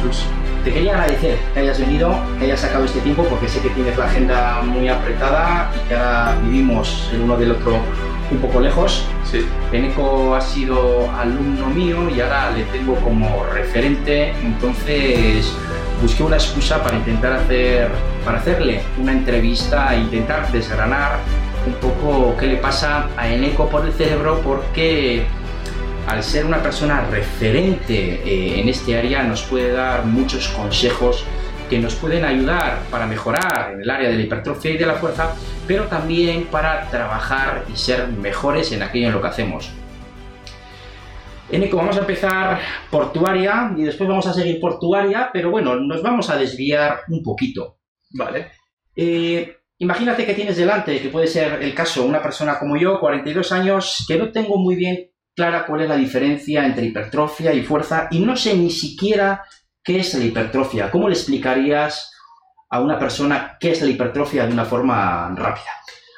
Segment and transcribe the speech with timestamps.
[0.00, 0.24] Chus.
[0.64, 3.96] Te quería agradecer que hayas venido, que hayas sacado este tiempo, porque sé que tienes
[3.98, 7.78] la agenda muy apretada y que ahora vivimos el uno del otro
[8.30, 9.04] un poco lejos.
[9.24, 9.46] Sí.
[9.72, 15.52] Eneco ha sido alumno mío y ahora le tengo como referente, entonces
[16.00, 17.88] busqué una excusa para intentar hacer,
[18.24, 21.18] para hacerle una entrevista e intentar desgranar
[21.66, 25.26] un poco qué le pasa a Eneco por el cerebro, porque
[26.06, 31.24] al ser una persona referente eh, en este área nos puede dar muchos consejos
[31.70, 34.94] que nos pueden ayudar para mejorar en el área de la hipertrofia y de la
[34.94, 35.34] fuerza,
[35.66, 39.70] pero también para trabajar y ser mejores en aquello en lo que hacemos.
[41.50, 45.30] Eneco, vamos a empezar por tu área y después vamos a seguir por tu área,
[45.32, 47.78] pero bueno, nos vamos a desviar un poquito.
[48.10, 48.52] Vale.
[48.94, 53.52] Eh, imagínate que tienes delante, que puede ser el caso, una persona como yo, 42
[53.52, 58.08] años, que no tengo muy bien clara cuál es la diferencia entre hipertrofia y fuerza
[58.10, 59.44] y no sé ni siquiera
[59.82, 60.90] qué es la hipertrofia.
[60.90, 62.12] ¿Cómo le explicarías
[62.70, 65.72] a una persona qué es la hipertrofia de una forma rápida?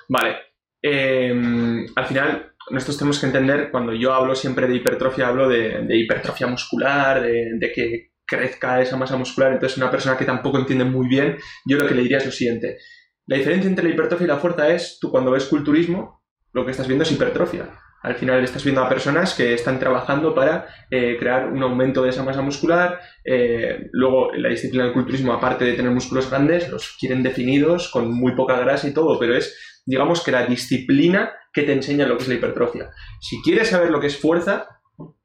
[0.09, 0.37] Vale.
[0.83, 5.83] Eh, al final, nosotros tenemos que entender, cuando yo hablo siempre de hipertrofia, hablo de,
[5.83, 9.53] de hipertrofia muscular, de, de, que crezca esa masa muscular.
[9.53, 12.33] Entonces, una persona que tampoco entiende muy bien, yo lo que le diría es lo
[12.33, 12.79] siguiente.
[13.27, 16.23] La diferencia entre la hipertrofia y la fuerza es, tú cuando ves culturismo,
[16.53, 17.69] lo que estás viendo es hipertrofia.
[18.05, 22.11] Al final estás viendo a personas que están trabajando para eh, crear un aumento de
[22.11, 23.01] esa masa muscular.
[23.25, 28.13] Eh, luego, la disciplina del culturismo, aparte de tener músculos grandes, los quieren definidos, con
[28.13, 32.19] muy poca grasa y todo, pero es, digamos, que la disciplina que te enseña lo
[32.19, 32.91] que es la hipertrofia.
[33.23, 34.69] Si quieres saber lo que es fuerza,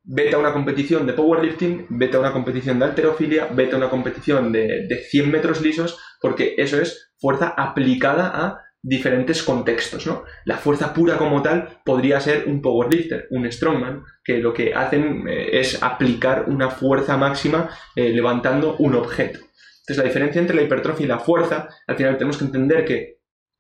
[0.04, 3.90] vete a una competición de powerlifting, vete a una competición de alterofilia, vete a una
[3.90, 10.24] competición de, de 100 metros lisos, porque eso es fuerza aplicada a diferentes contextos, ¿no?
[10.46, 15.28] La fuerza pura como tal podría ser un powerlifter, un strongman, que lo que hacen
[15.28, 19.40] eh, es aplicar una fuerza máxima eh, levantando un objeto.
[19.40, 23.20] Entonces la diferencia entre la hipertrofia y la fuerza, al final tenemos que entender que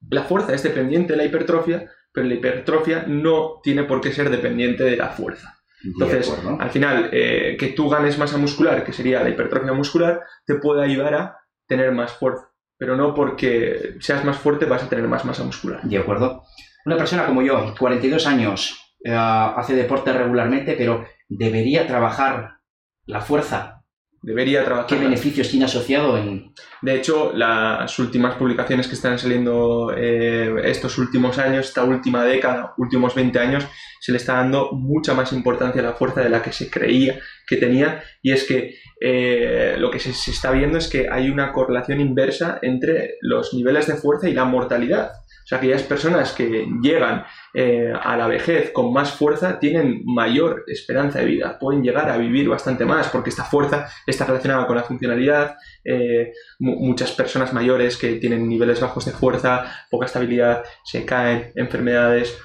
[0.09, 4.29] la fuerza es dependiente de la hipertrofia, pero la hipertrofia no tiene por qué ser
[4.29, 5.55] dependiente de la fuerza.
[5.83, 10.55] Entonces, al final, eh, que tú ganes masa muscular, que sería la hipertrofia muscular, te
[10.55, 11.37] puede ayudar a
[11.67, 12.48] tener más fuerza
[12.79, 15.81] pero no porque seas más fuerte vas a tener más masa muscular.
[15.83, 16.45] De acuerdo.
[16.85, 22.59] Una persona como yo, 42 años, eh, hace deporte regularmente, pero debería trabajar
[23.05, 23.83] la fuerza.
[24.21, 24.87] Debería trabajar.
[24.87, 26.53] ¿Qué beneficios tiene asociado en...?
[26.81, 32.73] De hecho, las últimas publicaciones que están saliendo eh, estos últimos años, esta última década,
[32.77, 33.67] últimos 20 años,
[33.99, 37.19] se le está dando mucha más importancia a la fuerza de la que se creía
[37.49, 41.51] que tenía y es que eh, lo que se, está viendo es que hay una
[41.51, 45.11] correlación inversa entre los niveles de fuerza y la mortalidad.
[45.11, 47.23] O sea, aquellas personas que llegan
[47.55, 52.17] eh, a la vejez con más fuerza tienen mayor esperanza de vida, pueden llegar a
[52.17, 55.55] vivir bastante más porque esta fuerza está relacionada con la funcionalidad.
[55.83, 62.37] Eh, muchas personas mayores que tienen niveles bajos de fuerza, poca estabilidad, se caen, enfermedades,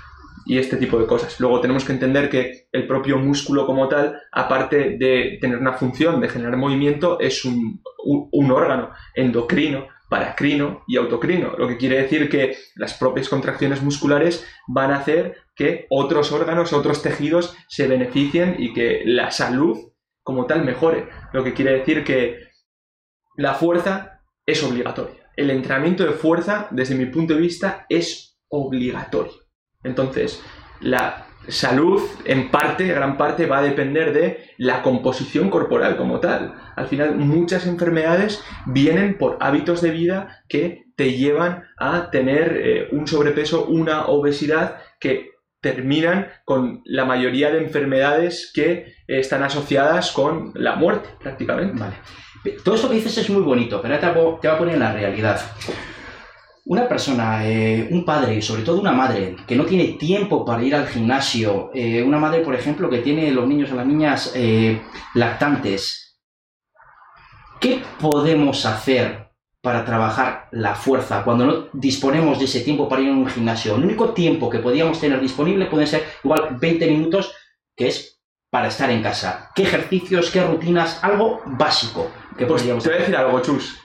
[0.47, 1.39] y este tipo de cosas.
[1.41, 6.21] Luego tenemos que entender que el propio músculo como tal, aparte de tener una función
[6.21, 7.81] de generar movimiento, es un,
[8.51, 14.93] órgano endocrino, paracrino y autocrino, lo que quiere decir que las propias contracciones musculares van
[14.93, 19.79] a hacer que otros órganos, otros tejidos se beneficien y que la salud
[20.23, 22.39] como tal mejore, lo que quiere decir que
[23.37, 25.31] la fuerza es obligatoria.
[25.37, 29.44] El entrenamiento de fuerza, desde mi punto de vista, es obligatorio.
[29.85, 30.43] Entonces,
[30.81, 36.55] la salud, en parte, gran parte, va a depender de la composición corporal como tal.
[36.77, 42.89] Al final, muchas enfermedades vienen por hábitos de vida que te llevan a tener eh,
[42.93, 50.13] un sobrepeso, una obesidad que terminan con la mayoría de enfermedades que eh, están asociadas
[50.13, 51.81] con la muerte, prácticamente.
[51.81, 51.97] Vale.
[52.63, 54.93] Todo esto que dices es muy bonito, pero ahora te voy a poner en la
[54.93, 55.41] realidad.
[56.67, 60.75] Una persona, eh, un padre, sobre todo una madre, que no tiene tiempo para ir
[60.75, 64.81] al gimnasio, eh, una madre, por ejemplo, que tiene los niños o las niñas eh,
[65.15, 66.19] lactantes,
[67.61, 69.29] ¿qué podemos hacer
[69.61, 73.77] para trabajar la fuerza cuando no disponemos de ese tiempo para ir a un gimnasio?
[73.77, 77.35] El único tiempo que podíamos tener disponible pueden ser igual 20 minutos,
[77.77, 79.51] que es para estar en casa.
[79.55, 81.05] ¿Qué ejercicios, qué rutinas?
[81.05, 83.81] Algo básico que pues podríamos Te voy a decir algo, Chus.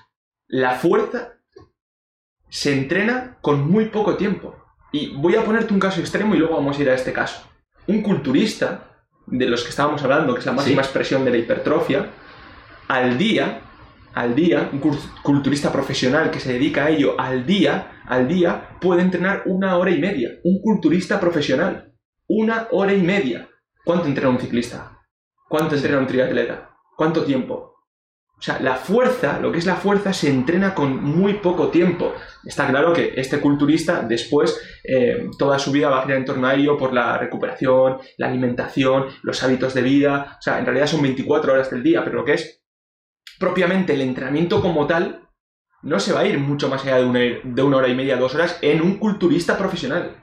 [0.48, 1.39] La fuerza
[2.50, 4.56] se entrena con muy poco tiempo.
[4.92, 7.44] Y voy a ponerte un caso extremo y luego vamos a ir a este caso.
[7.88, 10.88] Un culturista, de los que estábamos hablando, que es la máxima ¿Sí?
[10.88, 12.10] expresión de la hipertrofia,
[12.88, 13.62] al día,
[14.14, 14.80] al día, un
[15.22, 19.92] culturista profesional que se dedica a ello al día, al día, puede entrenar una hora
[19.92, 20.32] y media.
[20.44, 21.94] Un culturista profesional.
[22.28, 23.48] Una hora y media.
[23.86, 25.00] ¿Cuánto entrena un ciclista?
[25.48, 26.72] ¿Cuánto entrena un triatleta?
[26.98, 27.76] ¿Cuánto tiempo?
[28.40, 32.14] O sea, la fuerza, lo que es la fuerza, se entrena con muy poco tiempo.
[32.46, 36.48] Está claro que este culturista después eh, toda su vida va a girar en torno
[36.48, 40.38] a ello por la recuperación, la alimentación, los hábitos de vida.
[40.40, 42.64] O sea, en realidad son 24 horas del día, pero lo que es
[43.38, 45.28] propiamente el entrenamiento como tal
[45.82, 48.16] no se va a ir mucho más allá de una, de una hora y media,
[48.16, 50.16] dos horas en un culturista profesional.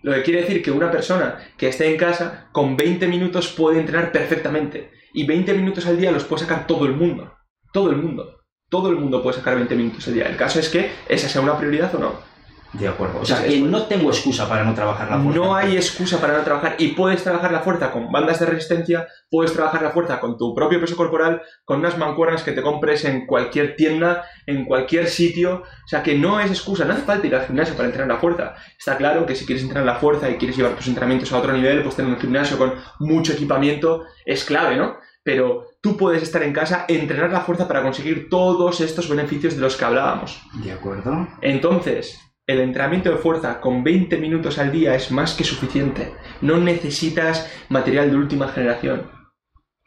[0.00, 3.78] Lo que quiere decir que una persona que esté en casa con 20 minutos puede
[3.78, 4.90] entrenar perfectamente.
[5.12, 7.34] Y 20 minutos al día los puede sacar todo el mundo.
[7.72, 8.40] Todo el mundo.
[8.68, 10.28] Todo el mundo puede sacar 20 minutos al día.
[10.28, 12.32] El caso es que esa sea una prioridad o no.
[12.72, 13.20] De acuerdo.
[13.20, 15.38] O sea, que no tengo excusa para no trabajar la fuerza.
[15.38, 16.76] No hay excusa para no trabajar.
[16.78, 20.54] Y puedes trabajar la fuerza con bandas de resistencia, puedes trabajar la fuerza con tu
[20.54, 25.64] propio peso corporal, con unas mancuernas que te compres en cualquier tienda, en cualquier sitio.
[25.84, 26.86] O sea, que no es excusa.
[26.86, 28.54] No hace falta ir al gimnasio para entrenar la fuerza.
[28.78, 31.52] Está claro que si quieres entrenar la fuerza y quieres llevar tus entrenamientos a otro
[31.52, 34.96] nivel, pues tener un gimnasio con mucho equipamiento es clave, ¿no?
[35.22, 39.60] Pero tú puedes estar en casa, entrenar la fuerza para conseguir todos estos beneficios de
[39.60, 40.40] los que hablábamos.
[40.64, 41.28] De acuerdo.
[41.42, 46.14] Entonces, el entrenamiento de fuerza con 20 minutos al día es más que suficiente.
[46.40, 49.10] No necesitas material de última generación.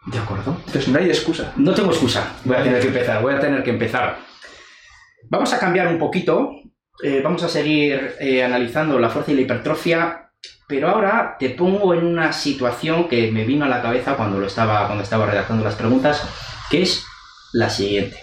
[0.05, 0.57] De acuerdo.
[0.67, 1.53] Entonces no hay excusa.
[1.55, 2.35] No tengo excusa.
[2.43, 3.21] Voy a tener que empezar.
[3.21, 4.19] Voy a tener que empezar.
[5.29, 6.51] Vamos a cambiar un poquito.
[7.01, 10.24] Eh, vamos a seguir eh, analizando la fuerza y la hipertrofia.
[10.67, 14.47] Pero ahora te pongo en una situación que me vino a la cabeza cuando, lo
[14.47, 16.27] estaba, cuando estaba redactando las preguntas,
[16.69, 17.05] que es
[17.53, 18.17] la siguiente.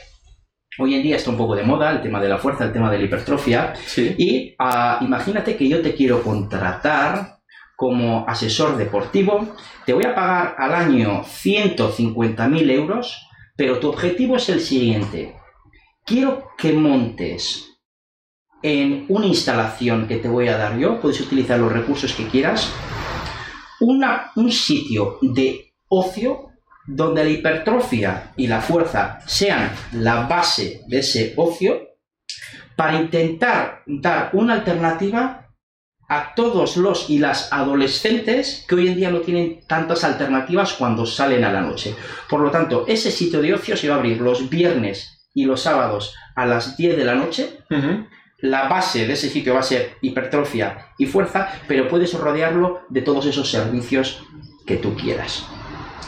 [0.79, 2.91] Hoy en día está un poco de moda el tema de la fuerza, el tema
[2.91, 3.75] de la hipertrofia.
[3.97, 7.39] Y ah, imagínate que yo te quiero contratar
[7.77, 9.55] como asesor deportivo.
[9.85, 15.37] Te voy a pagar al año 150.000 euros, pero tu objetivo es el siguiente.
[16.05, 17.72] Quiero que montes
[18.62, 22.73] en una instalación que te voy a dar yo, puedes utilizar los recursos que quieras,
[23.81, 26.50] una, un sitio de ocio
[26.87, 31.93] donde la hipertrofia y la fuerza sean la base de ese ocio,
[32.76, 35.43] para intentar dar una alternativa
[36.08, 41.06] a todos los y las adolescentes que hoy en día no tienen tantas alternativas cuando
[41.06, 41.94] salen a la noche.
[42.29, 45.62] Por lo tanto, ese sitio de ocio se va a abrir los viernes y los
[45.62, 47.58] sábados a las 10 de la noche.
[48.43, 53.00] La base de ese sitio va a ser hipertrofia y fuerza, pero puedes rodearlo de
[53.00, 54.25] todos esos servicios
[54.67, 55.47] que tú quieras.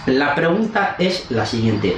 [0.07, 1.97] La pregunta es la siguiente.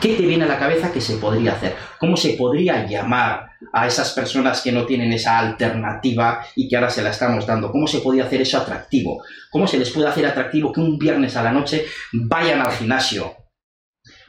[0.00, 1.76] ¿Qué te viene a la cabeza que se podría hacer?
[2.00, 6.90] ¿Cómo se podría llamar a esas personas que no tienen esa alternativa y que ahora
[6.90, 7.70] se la estamos dando?
[7.70, 9.22] ¿Cómo se podría hacer eso atractivo?
[9.50, 13.39] ¿Cómo se les puede hacer atractivo que un viernes a la noche vayan al gimnasio?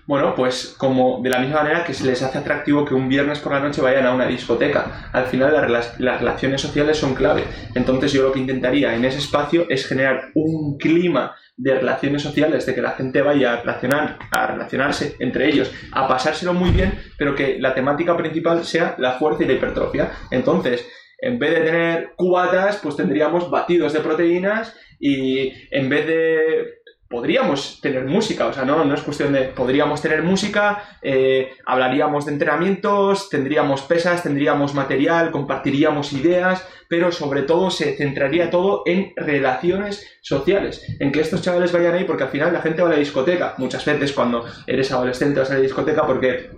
[0.07, 3.39] Bueno, pues como de la misma manera que se les hace atractivo que un viernes
[3.39, 5.09] por la noche vayan a una discoteca.
[5.13, 7.43] Al final las, relaciones sociales son clave.
[7.75, 12.65] Entonces yo lo que intentaría en ese espacio es generar un clima de relaciones sociales,
[12.65, 16.93] de que la gente vaya a, relacionar, a relacionarse entre ellos, a pasárselo muy bien,
[17.17, 20.11] pero que la temática principal sea la fuerza y la hipertrofia.
[20.31, 20.85] Entonces,
[21.19, 26.80] en vez de tener cubatas, pues tendríamos batidos de proteínas y en vez de
[27.11, 32.25] podríamos tener música, o sea, no, no es cuestión de, podríamos tener música, eh, hablaríamos
[32.25, 39.13] de entrenamientos, tendríamos pesas, tendríamos material, compartiríamos ideas, pero sobre todo se centraría todo en
[39.15, 42.93] relaciones sociales, en que estos chavales vayan ahí porque al final la gente va a
[42.93, 46.49] la discoteca, muchas veces cuando eres adolescente vas a la discoteca porque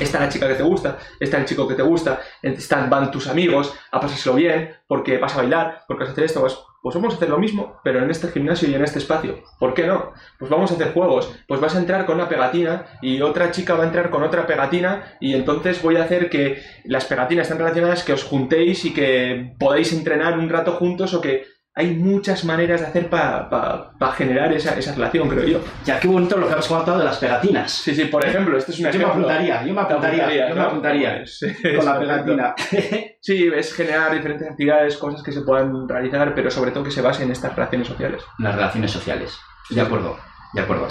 [0.00, 3.28] está la chica que te gusta, está el chico que te gusta, están, van tus
[3.28, 6.96] amigos a pasárselo bien, porque vas a bailar, porque vas a hacer esto, pues, pues
[6.96, 9.38] vamos a hacer lo mismo, pero en este gimnasio y en este espacio.
[9.60, 10.12] ¿Por qué no?
[10.38, 13.74] Pues vamos a hacer juegos, pues vas a entrar con una pegatina y otra chica
[13.74, 17.58] va a entrar con otra pegatina y entonces voy a hacer que las pegatinas estén
[17.58, 22.44] relacionadas, que os juntéis y que podáis entrenar un rato juntos o que hay muchas
[22.44, 25.60] maneras de hacer para generar esa, esa, relación, creo yo.
[25.86, 27.72] Ya, qué bonito lo que has contado de las pegatinas.
[27.72, 29.08] Sí, sí, por ejemplo, este es un ejemplo.
[29.08, 31.40] Yo me apuntaría, yo me apuntaría, yo me apuntaría pues,
[31.76, 32.54] con la pegatina.
[33.20, 37.00] sí, es generar diferentes actividades, cosas que se puedan realizar, pero sobre todo que se
[37.00, 38.22] basen en estas relaciones sociales.
[38.38, 39.38] Las relaciones sociales,
[39.70, 40.18] de acuerdo,
[40.52, 40.88] de acuerdo.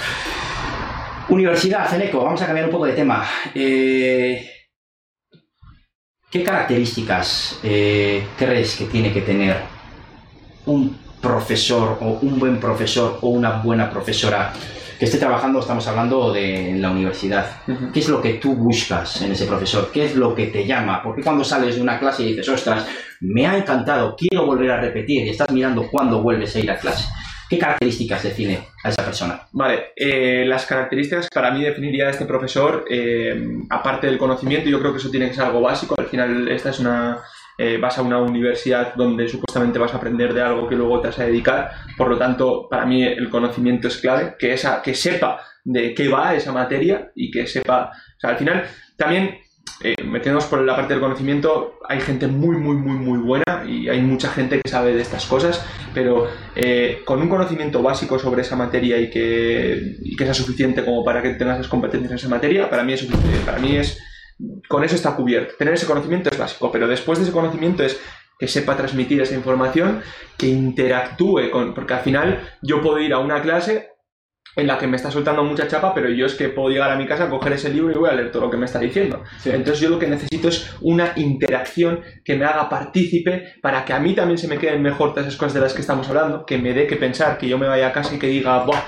[1.29, 3.23] Universidad, Ceneco, vamos a cambiar un poco de tema.
[3.53, 4.49] Eh,
[6.31, 9.57] ¿Qué características eh, crees que tiene que tener
[10.65, 14.53] un profesor o un buen profesor o una buena profesora
[15.01, 17.63] que esté trabajando, estamos hablando de la universidad.
[17.91, 19.89] ¿Qué es lo que tú buscas en ese profesor?
[19.91, 21.01] ¿Qué es lo que te llama?
[21.01, 22.87] Porque cuando sales de una clase y dices, ostras,
[23.21, 26.77] me ha encantado, quiero volver a repetir, y estás mirando cuándo vuelves a ir a
[26.77, 27.05] clase.
[27.49, 29.41] ¿Qué características define a esa persona?
[29.51, 34.79] Vale, eh, las características para mí definiría a este profesor, eh, aparte del conocimiento, yo
[34.79, 35.95] creo que eso tiene que ser algo básico.
[35.97, 37.17] Al final, esta es una
[37.63, 41.09] eh, vas a una universidad donde supuestamente vas a aprender de algo que luego te
[41.09, 41.69] vas a dedicar.
[41.95, 46.07] Por lo tanto, para mí el conocimiento es clave, que, esa, que sepa de qué
[46.07, 48.63] va esa materia y que sepa, o sea, al final
[48.97, 49.37] también
[49.83, 53.89] eh, metiéndonos por la parte del conocimiento, hay gente muy, muy, muy, muy buena y
[53.89, 55.63] hay mucha gente que sabe de estas cosas,
[55.93, 61.05] pero eh, con un conocimiento básico sobre esa materia y que, que sea suficiente como
[61.05, 63.07] para que tengas las competencias en esa materia, para mí es.
[63.45, 63.99] Para mí es,
[64.67, 65.55] con eso está cubierto.
[65.57, 67.99] Tener ese conocimiento es básico, pero después de ese conocimiento es
[68.39, 70.01] que sepa transmitir esa información,
[70.35, 73.89] que interactúe con, porque al final yo puedo ir a una clase
[74.55, 76.97] en la que me está soltando mucha chapa, pero yo es que puedo llegar a
[76.97, 79.23] mi casa, coger ese libro y voy a leer todo lo que me está diciendo.
[79.45, 83.99] Entonces yo lo que necesito es una interacción que me haga partícipe para que a
[83.99, 86.57] mí también se me queden mejor todas esas cosas de las que estamos hablando, que
[86.57, 88.83] me dé que pensar, que yo me vaya a casa y que diga, Buah,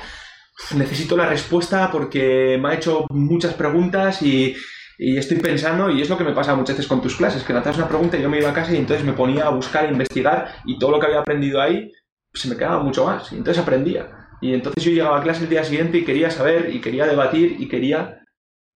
[0.75, 4.55] necesito la respuesta porque me ha hecho muchas preguntas y,
[4.97, 7.53] y estoy pensando, y es lo que me pasa muchas veces con tus clases, que
[7.53, 9.85] lanzas una pregunta y yo me iba a casa y entonces me ponía a buscar,
[9.85, 11.91] a investigar y todo lo que había aprendido ahí
[12.33, 14.09] se me quedaba mucho más y entonces aprendía.
[14.41, 17.55] Y entonces yo llegaba a clase el día siguiente y quería saber y quería debatir
[17.59, 18.19] y quería...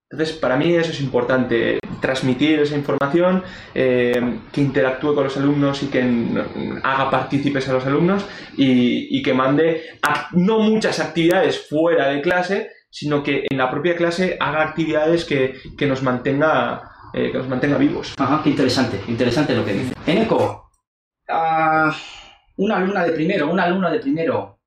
[0.10, 3.44] Entonces, para mí eso es importante, transmitir esa información,
[3.76, 6.02] eh, que interactúe con los alumnos y que
[6.82, 9.84] haga partícipes a los alumnos y, que mande
[10.32, 15.60] no muchas actividades fuera de clase, sino que en la propia clase haga actividades que,
[15.86, 16.82] nos mantenga
[17.14, 18.16] eh, que nos mantenga vivos.
[18.18, 19.94] Ajá, qué interesante, interesante lo que dice.
[20.08, 20.72] Eneco,
[21.30, 21.92] uh,
[22.58, 24.58] una alumna de primero, una alumna de primero,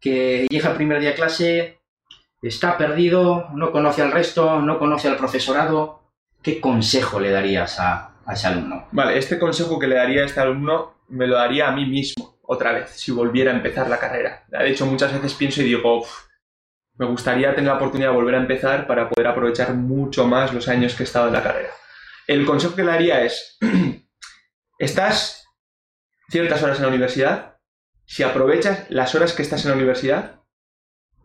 [0.00, 1.78] que llega el primer día a clase,
[2.42, 6.00] está perdido, no conoce al resto, no conoce al profesorado.
[6.42, 8.88] ¿Qué consejo le darías a, ese alumno?
[8.90, 12.40] Vale, este consejo que le daría a este alumno me lo daría a mí mismo,
[12.42, 14.42] otra vez, si volviera a empezar la carrera.
[14.48, 16.04] De hecho, muchas veces pienso y digo,
[17.00, 20.68] me gustaría tener la oportunidad de volver a empezar para poder aprovechar mucho más los
[20.68, 21.70] años que he estado en la carrera.
[22.26, 23.56] El consejo que le daría es,
[24.78, 25.46] estás
[26.28, 27.56] ciertas horas en la universidad,
[28.04, 30.42] si aprovechas las horas que estás en la universidad,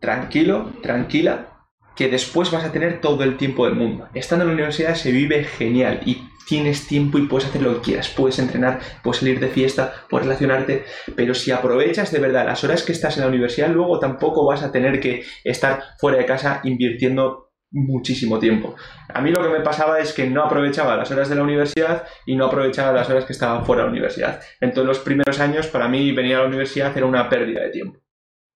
[0.00, 4.08] tranquilo, tranquila, que después vas a tener todo el tiempo del mundo.
[4.14, 7.80] Estando en la universidad se vive genial y tienes tiempo y puedes hacer lo que
[7.80, 8.08] quieras.
[8.08, 10.84] Puedes entrenar, puedes salir de fiesta, puedes relacionarte,
[11.14, 14.62] pero si aprovechas de verdad las horas que estás en la universidad, luego tampoco vas
[14.62, 18.76] a tener que estar fuera de casa invirtiendo muchísimo tiempo.
[19.12, 22.04] A mí lo que me pasaba es que no aprovechaba las horas de la universidad
[22.24, 24.40] y no aprovechaba las horas que estaba fuera de la universidad.
[24.60, 28.00] Entonces los primeros años para mí venir a la universidad era una pérdida de tiempo.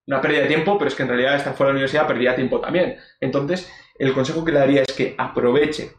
[0.07, 2.35] Una pérdida de tiempo, pero es que en realidad estar fuera de la universidad perdía
[2.35, 2.95] tiempo también.
[3.19, 5.91] Entonces el consejo que le daría es que aproveche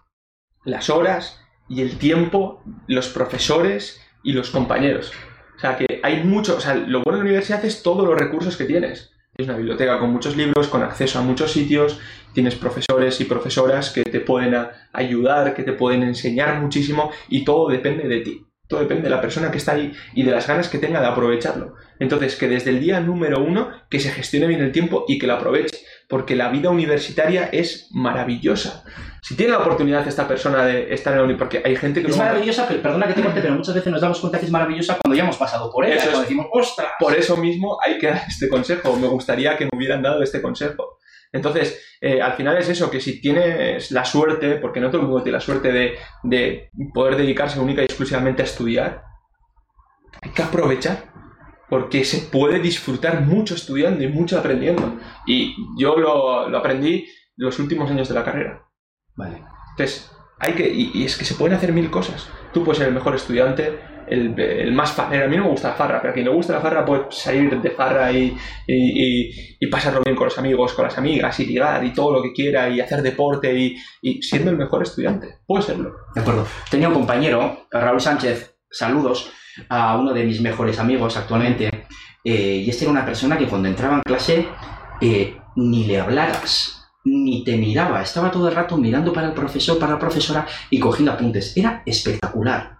[0.65, 5.12] las horas y el tiempo, los profesores y los compañeros.
[5.57, 8.19] O sea que hay mucho, o sea, lo bueno de la universidad es todos los
[8.19, 9.12] recursos que tienes.
[9.37, 11.99] Es una biblioteca con muchos libros, con acceso a muchos sitios,
[12.35, 14.54] tienes profesores y profesoras que te pueden
[14.92, 18.47] ayudar, que te pueden enseñar muchísimo y todo depende de ti.
[18.69, 21.07] Todo depende de la persona que está ahí y de las ganas que tenga de
[21.07, 21.75] aprovecharlo.
[21.99, 25.26] Entonces, que desde el día número uno, que se gestione bien el tiempo y que
[25.26, 25.78] lo aproveche,
[26.12, 28.85] porque la vida universitaria es maravillosa.
[29.23, 32.11] Si tiene la oportunidad esta persona de estar en la universidad, porque hay gente que...
[32.11, 34.99] Es maravillosa, perdona que te corte, pero muchas veces nos damos cuenta que es maravillosa
[34.99, 36.88] cuando ya hemos pasado por ella, cuando decimos, ¡ostras!
[37.00, 38.95] Por eso mismo hay que dar este consejo.
[38.97, 40.99] Me gustaría que me hubieran dado este consejo.
[41.33, 45.07] Entonces, eh, al final es eso, que si tienes la suerte, porque no todo el
[45.07, 49.02] mundo tiene la suerte de, de poder dedicarse única y exclusivamente a estudiar,
[50.21, 51.12] hay que aprovechar
[51.73, 54.99] porque se puede disfrutar mucho estudiando y mucho aprendiendo.
[55.26, 58.69] Y yo lo, lo aprendí los últimos años de la carrera.
[59.17, 59.43] Vale.
[59.71, 62.29] Entonces, hay que, y, es que se pueden hacer mil cosas.
[62.52, 65.25] Tú puedes ser el mejor estudiante, el, el más farra.
[65.25, 67.07] A mí no me gusta la farra, pero a quien le gusta la farra puede
[67.09, 68.37] salir de farra y,
[68.67, 72.23] y, y, pasarlo bien con los amigos, con las amigas, y ligar y todo lo
[72.23, 75.38] que quiera, y hacer deporte, y, y siendo el mejor estudiante.
[75.47, 75.95] Puede serlo.
[76.14, 76.47] De acuerdo.
[76.71, 79.33] Tenía un compañero, Raúl Sánchez, saludos,
[79.68, 81.87] a uno de mis mejores amigos actualmente,
[82.25, 84.47] eh, y este era una persona que cuando entraba en clase
[85.00, 89.78] eh, ni le hablaras ni te miraba, estaba todo el rato mirando para el profesor,
[89.78, 91.56] para la profesora y cogiendo apuntes.
[91.56, 92.78] Era espectacular.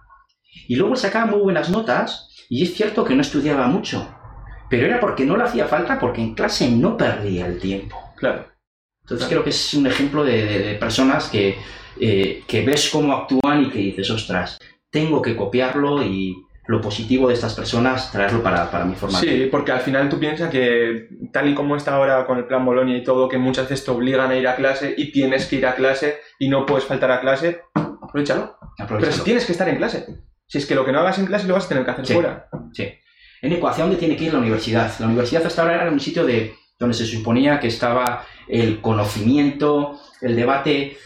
[0.67, 4.15] Y luego sacaba muy buenas notas y es cierto que no estudiaba mucho,
[4.69, 7.97] pero era porque no le hacía falta, porque en clase no perdía el tiempo.
[8.15, 8.47] Claro.
[9.01, 11.57] Entonces creo que es un ejemplo de, personas que,
[11.99, 14.57] eh, que ves cómo actúan y que dices, ostras,
[14.89, 19.33] tengo que copiarlo y, lo positivo de estas personas, traerlo para, para mi formación.
[19.33, 22.65] Sí, porque al final tú piensas que tal y como está ahora con el plan
[22.65, 25.57] Bolonia y todo, que muchas veces te obligan a ir a clase y tienes que
[25.57, 27.61] ir a clase y no puedes faltar a clase,
[28.01, 28.57] aprovechalo.
[28.87, 30.05] Pero si tienes que estar en clase.
[30.47, 32.05] Si es que lo que no hagas en clase lo vas a tener que hacer
[32.05, 32.47] fuera.
[32.71, 32.93] Sí.
[33.41, 34.89] En ¿hacia dónde tiene que ir la universidad?
[34.99, 39.99] La universidad hasta ahora era un sitio de, donde se suponía que estaba el conocimiento,
[40.21, 40.97] el debate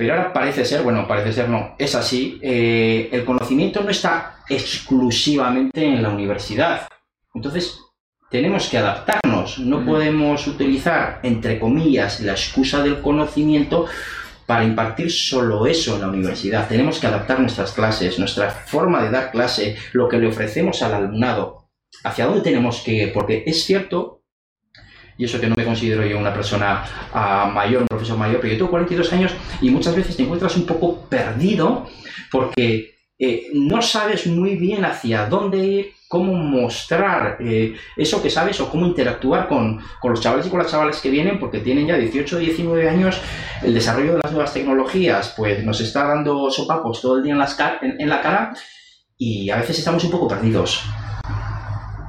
[0.00, 4.36] Pero ahora parece ser, bueno, parece ser no, es así, eh, el conocimiento no está
[4.48, 6.88] exclusivamente en la universidad.
[7.34, 7.78] Entonces,
[8.30, 13.88] tenemos que adaptarnos, no podemos utilizar, entre comillas, la excusa del conocimiento
[14.46, 16.66] para impartir solo eso en la universidad.
[16.66, 20.94] Tenemos que adaptar nuestras clases, nuestra forma de dar clase, lo que le ofrecemos al
[20.94, 21.68] alumnado.
[22.04, 23.12] ¿Hacia dónde tenemos que ir?
[23.12, 24.19] Porque es cierto,
[25.20, 28.54] y eso que no me considero yo una persona ah, mayor, un profesor mayor, pero
[28.54, 31.86] yo tengo 42 años y muchas veces te encuentras un poco perdido
[32.32, 38.58] porque eh, no sabes muy bien hacia dónde ir, cómo mostrar eh, eso que sabes
[38.60, 41.98] o cómo interactuar con, los chavales y con las chavales que vienen, porque tienen ya
[41.98, 43.20] 18 o 19 años,
[43.62, 47.38] el desarrollo de las nuevas tecnologías, pues nos está dando sopapos todo el día en,
[47.38, 48.54] las en, la cara
[49.18, 50.82] y a veces estamos un poco perdidos.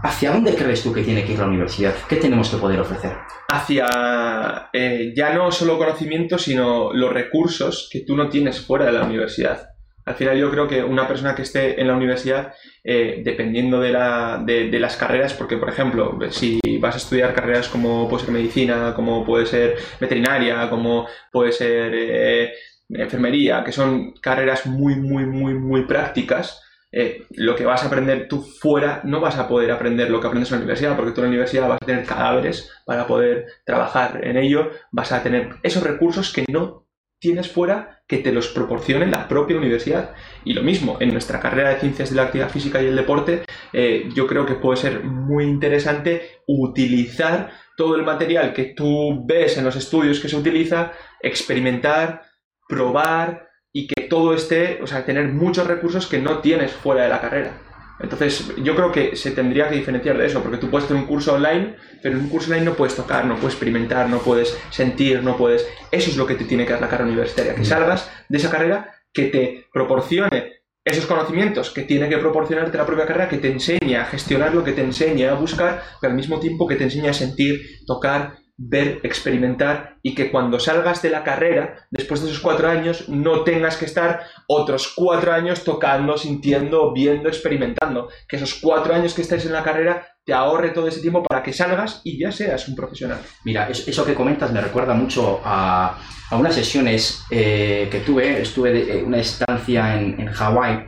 [0.04, 1.94] ¿Hacia dónde crees tú que tiene que ir la universidad?
[2.10, 3.18] ¿Qué tenemos que poder ofrecer?
[3.50, 8.94] Hacia eh, ya no solo conocimiento, sino los recursos que tú no tienes fuera de
[8.94, 9.70] la universidad.
[10.04, 12.54] Al final yo creo que una persona que esté en la universidad,
[12.84, 17.68] eh, dependiendo de, la, de, las carreras, porque por ejemplo, si vas a estudiar carreras
[17.68, 22.54] como puede ser medicina, como puede ser veterinaria, como puede ser eh,
[22.90, 26.60] enfermería, que son carreras muy, muy, muy, muy prácticas,
[26.92, 30.28] eh, lo que vas a aprender tú fuera no vas a poder aprender lo que
[30.28, 33.46] aprendes en la universidad, porque tú en la universidad vas a tener cadáveres para poder
[33.66, 36.88] trabajar en ello, vas a tener esos recursos que no
[37.20, 40.16] tienes fuera que te los proporcione la propia universidad.
[40.44, 43.44] Y lo mismo, en nuestra carrera de ciencias de la actividad física y el deporte,
[43.72, 49.58] eh, yo creo que puede ser muy interesante utilizar todo el material que tú ves
[49.58, 52.24] en los estudios que se utiliza, experimentar,
[52.68, 57.10] probar y que todo esté, o sea, tener muchos recursos que no tienes fuera de
[57.10, 57.62] la carrera.
[58.00, 61.08] Entonces, yo creo que se tendría que diferenciar de eso, porque tú puedes tener un
[61.08, 64.58] curso online, pero en un curso online no puedes tocar, no puedes experimentar, no puedes
[64.72, 65.68] sentir, no puedes...
[65.92, 68.50] Eso es lo que te tiene que dar la carrera universitaria, que salgas de esa
[68.50, 73.52] carrera, que te proporcione esos conocimientos que tiene que proporcionarte la propia carrera, que te
[73.52, 76.86] enseñe a gestionar lo que te enseña a buscar, pero al mismo tiempo que te
[76.86, 82.30] enseñe a sentir, tocar, ver, experimentar y que cuando salgas de la carrera, después de
[82.30, 88.10] esos cuatro años, no tengas que estar otros cuatro años tocando, sintiendo, viendo, experimentando.
[88.28, 91.42] Que esos cuatro años que estés en la carrera te ahorre todo ese tiempo para
[91.42, 93.20] que salgas y ya seas un profesional.
[93.44, 95.98] Mira, eso que comentas me recuerda mucho a,
[96.32, 98.42] unas sesiones eh, que tuve.
[98.42, 100.88] Estuve de, una estancia en, en Hawái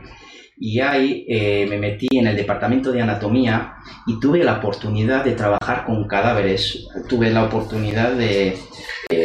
[0.56, 3.74] y ahí eh, me metí en el departamento de anatomía
[4.06, 6.86] y tuve la oportunidad de trabajar con cadáveres.
[7.08, 8.56] Tuve la oportunidad de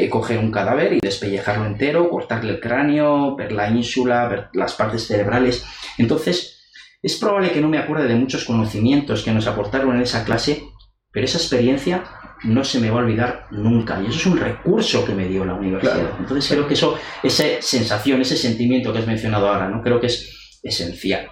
[0.09, 5.05] coger un cadáver y despellejarlo entero, cortarle el cráneo, ver la ínsula, ver las partes
[5.05, 5.65] cerebrales.
[5.97, 6.59] Entonces,
[7.01, 10.63] es probable que no me acuerde de muchos conocimientos que nos aportaron en esa clase,
[11.11, 12.03] pero esa experiencia
[12.43, 14.01] no se me va a olvidar nunca.
[14.01, 16.11] Y eso es un recurso que me dio la universidad.
[16.19, 19.81] Entonces creo que eso, esa sensación, ese sentimiento que has mencionado ahora, ¿no?
[19.81, 21.30] Creo que es esencial.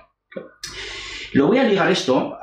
[1.33, 2.37] Lo voy a ligar esto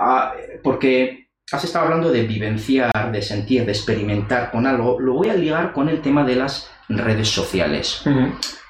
[0.63, 4.99] porque has estado hablando de vivenciar, de sentir, de experimentar con algo.
[5.01, 8.03] Lo voy a ligar con el tema de las redes sociales.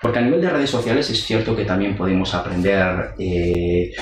[0.01, 3.93] Porque a nivel de redes sociales es cierto que también podemos aprender eh,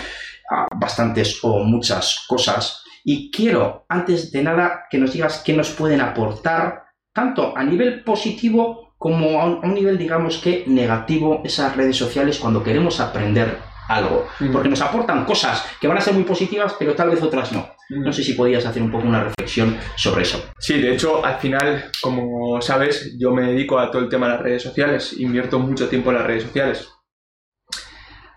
[0.77, 2.83] bastantes o muchas cosas.
[3.05, 8.05] Y quiero, antes de nada, que nos digas qué nos pueden aportar, tanto a nivel
[8.05, 13.59] positivo como a un nivel, digamos que negativo, esas redes sociales cuando queremos aprender
[13.97, 14.29] algo.
[14.53, 17.69] Porque nos aportan cosas que van a ser muy positivas, pero tal vez otras no.
[17.91, 20.51] No sé si podías hacer un poco una reflexión sobre eso.
[20.59, 24.33] Sí, de hecho, al final, como sabes, yo me dedico a todo el tema de
[24.35, 26.89] las redes sociales, invierto mucho tiempo en las redes sociales.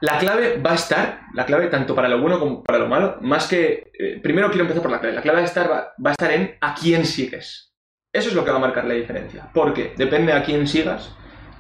[0.02, 3.18] La clave va a estar, la clave tanto para lo bueno como para lo malo,
[3.22, 3.92] más que...
[3.98, 5.16] Eh, primero quiero empezar por la clave.
[5.16, 7.74] La clave va a, estar, va a estar en a quién sigues.
[8.14, 9.50] Eso es lo que va a marcar la diferencia.
[9.54, 11.16] Porque depende a quién sigas,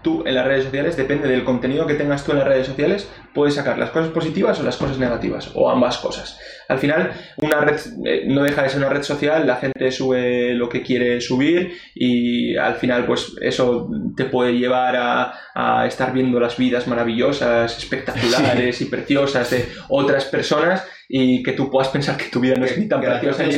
[0.05, 3.09] tú en las redes sociales, depende del contenido que tengas tú en las redes sociales,
[3.33, 6.39] puedes sacar las cosas positivas o las cosas negativas, o ambas cosas.
[6.69, 10.53] Al final, una red eh, no deja de ser una red social, la gente sube
[10.53, 16.39] lo que quiere subir y al final, pues eso te puede llevar a, estar viendo
[16.39, 22.25] las vidas maravillosas, espectaculares y preciosas de otras personas y que tú puedas pensar que
[22.25, 23.57] tu vida no es ni tan preciosa ni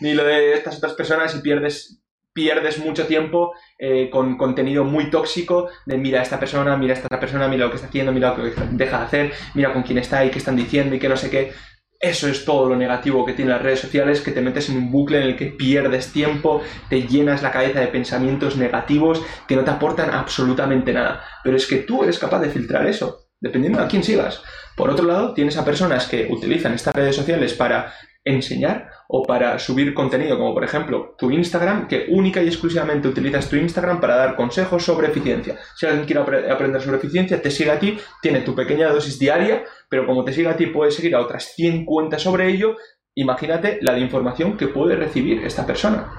[0.00, 2.03] ni lo de estas otras personas y pierdes
[2.34, 6.96] pierdes mucho tiempo eh, con contenido muy tóxico de mira a esta persona, mira a
[6.96, 9.84] esta persona, mira lo que está haciendo, mira lo que deja de hacer, mira con
[9.84, 11.52] quién está y qué están diciendo y qué no sé qué.
[12.00, 14.90] Eso es todo lo negativo que tienen las redes sociales, que te metes en un
[14.90, 19.64] bucle en el que pierdes tiempo, te llenas la cabeza de pensamientos negativos que no
[19.64, 21.24] te aportan absolutamente nada.
[21.42, 24.42] Pero es que tú eres capaz de filtrar eso, dependiendo a quién sigas.
[24.76, 27.94] Por otro lado, tienes a personas que utilizan estas redes sociales para
[28.24, 33.48] enseñar o para subir contenido, como por ejemplo tu Instagram, que única y exclusivamente utilizas
[33.48, 35.56] tu Instagram para dar consejos sobre eficiencia.
[35.76, 39.62] Si alguien quiere aprender sobre eficiencia, te sigue a ti, tiene tu pequeña dosis diaria,
[39.88, 42.74] pero como te sigue a ti, puedes seguir a otras 100 cuentas sobre ello.
[43.14, 46.10] Imagínate la información que puede recibir esta persona.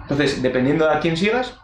[0.00, 1.56] Entonces, dependiendo de a quién sigas,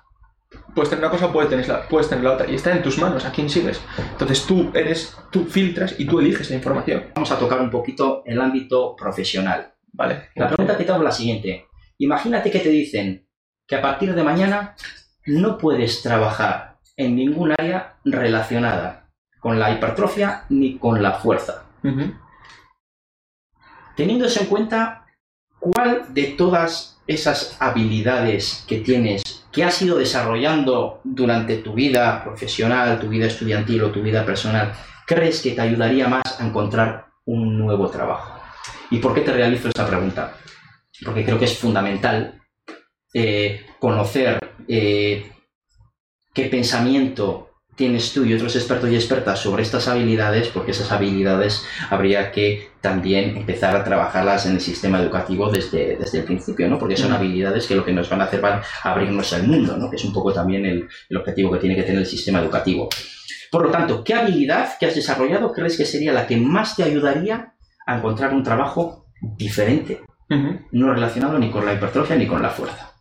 [0.77, 2.49] puedes tener una cosa, puedes tener, la, puedes tener la otra.
[2.49, 3.81] Y está en tus manos, a quién sigues.
[4.13, 7.07] Entonces tú eres, tú filtras y tú eliges la información.
[7.17, 9.73] Vamos a tocar un poquito el ámbito profesional.
[9.93, 10.29] Vale.
[10.35, 11.67] La pregunta que te hago es la siguiente.
[11.99, 13.29] Imagínate que te dicen
[13.67, 14.77] que a partir de mañana
[15.27, 21.65] no puedes trabajar en ningún área relacionada con la hipertrofia ni con la fuerza.
[23.97, 25.07] Teniendo eso en cuenta,
[25.59, 33.01] ¿cuál de todas esas habilidades que tienes, que has ido desarrollando durante tu vida profesional,
[33.01, 34.73] tu vida estudiantil o tu vida personal,
[35.07, 38.38] crees que te ayudaría más a encontrar un nuevo trabajo?
[38.91, 40.35] ¿Y por qué te realizo esta pregunta?
[41.05, 42.41] Porque creo que es fundamental
[43.13, 45.31] eh, conocer eh,
[46.35, 47.49] qué pensamiento
[47.79, 52.71] tienes tú y otros expertos y expertas sobre estas habilidades, porque esas habilidades habría que
[52.81, 56.77] también empezar a trabajarlas en el sistema educativo desde, desde el principio, ¿no?
[56.77, 59.77] Porque son habilidades que lo que nos van a hacer van a abrirnos al mundo,
[59.77, 59.89] ¿no?
[59.89, 62.89] Que es un poco también el, el objetivo que tiene que tener el sistema educativo.
[63.51, 66.83] Por lo tanto, ¿qué habilidad que has desarrollado crees que sería la que más te
[66.83, 67.55] ayudaría
[67.89, 70.03] a encontrar un trabajo diferente,
[70.73, 72.93] no relacionado ni con la hipertrofia ni con la fuerza.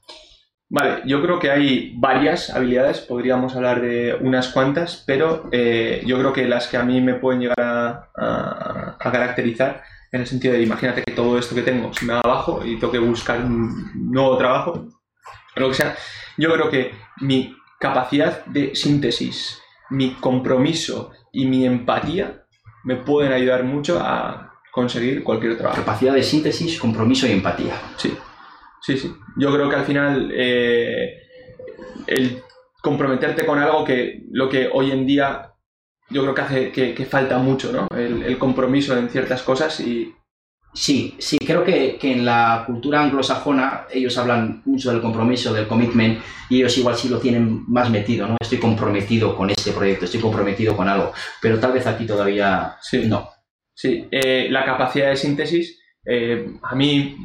[0.69, 6.17] Vale, yo creo que hay varias habilidades, podríamos hablar de unas cuantas, pero eh, yo
[6.19, 10.63] creo que las que a mí me pueden llegar a, caracterizar, en el sentido de
[10.63, 13.91] imagínate que todo esto que tengo se me va abajo y tengo que buscar un
[14.11, 14.87] nuevo trabajo,
[15.55, 15.95] o lo que sea,
[16.37, 22.45] yo creo que mi capacidad de síntesis, mi compromiso y mi empatía
[22.85, 24.46] me pueden ayudar mucho a
[24.77, 25.81] conseguir cualquier trabajo.
[25.81, 27.73] Capacidad de síntesis, compromiso y empatía.
[27.97, 28.13] Sí,
[28.79, 29.11] sí, sí.
[29.35, 31.17] Yo creo que al final eh,
[32.05, 32.43] el
[32.79, 35.51] comprometerte con algo que lo que hoy en día
[36.11, 37.87] yo creo que hace que, falta mucho, ¿no?
[37.97, 40.13] El, compromiso en ciertas cosas y...
[40.73, 45.67] Sí, sí, creo que, que, en la cultura anglosajona ellos hablan mucho del compromiso, del
[45.67, 48.37] commitment, y ellos igual sí lo tienen más metido, ¿no?
[48.39, 53.07] Estoy comprometido con este proyecto, estoy comprometido con algo, pero tal vez aquí todavía sí.
[53.07, 53.36] no.
[53.77, 57.15] Sí, eh, la capacidad de síntesis, eh, a mí,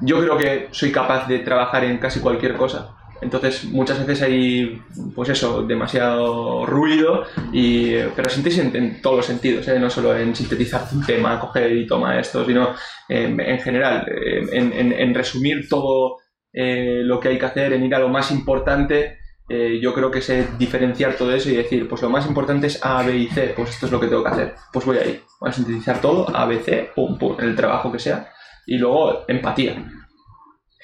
[0.00, 2.96] yo creo que soy capaz de trabajar en casi cualquier cosa.
[3.20, 4.80] Entonces, muchas veces hay,
[5.14, 9.78] pues eso, demasiado ruido, y, pero síntesis en, todos los sentidos, ¿eh?
[9.78, 12.74] no solo en sintetizar un tema, coger y tomar esto, sino
[13.10, 16.16] en general, en, resumir todo
[16.54, 20.20] lo que hay que hacer, en ir a lo más importante eh, yo creo que
[20.20, 23.52] sé diferenciar todo eso y decir, pues lo más importante es A, B y C,
[23.54, 24.54] pues esto es lo que tengo que hacer.
[24.72, 28.00] Pues voy ahí, voy a sintetizar todo, A, B, C, pum, pum, el trabajo que
[28.00, 28.28] sea.
[28.66, 29.76] Y luego, empatía.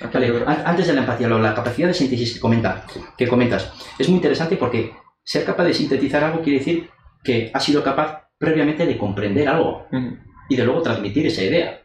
[0.01, 2.87] antes de la empatía, la capacidad de síntesis que, comenta,
[3.19, 4.93] que comentas es muy interesante porque
[5.25, 6.89] ser capaz de sintetizar algo quiere decir
[7.23, 9.87] que has sido capaz previamente de comprender algo
[10.49, 11.83] y de luego transmitir esa idea.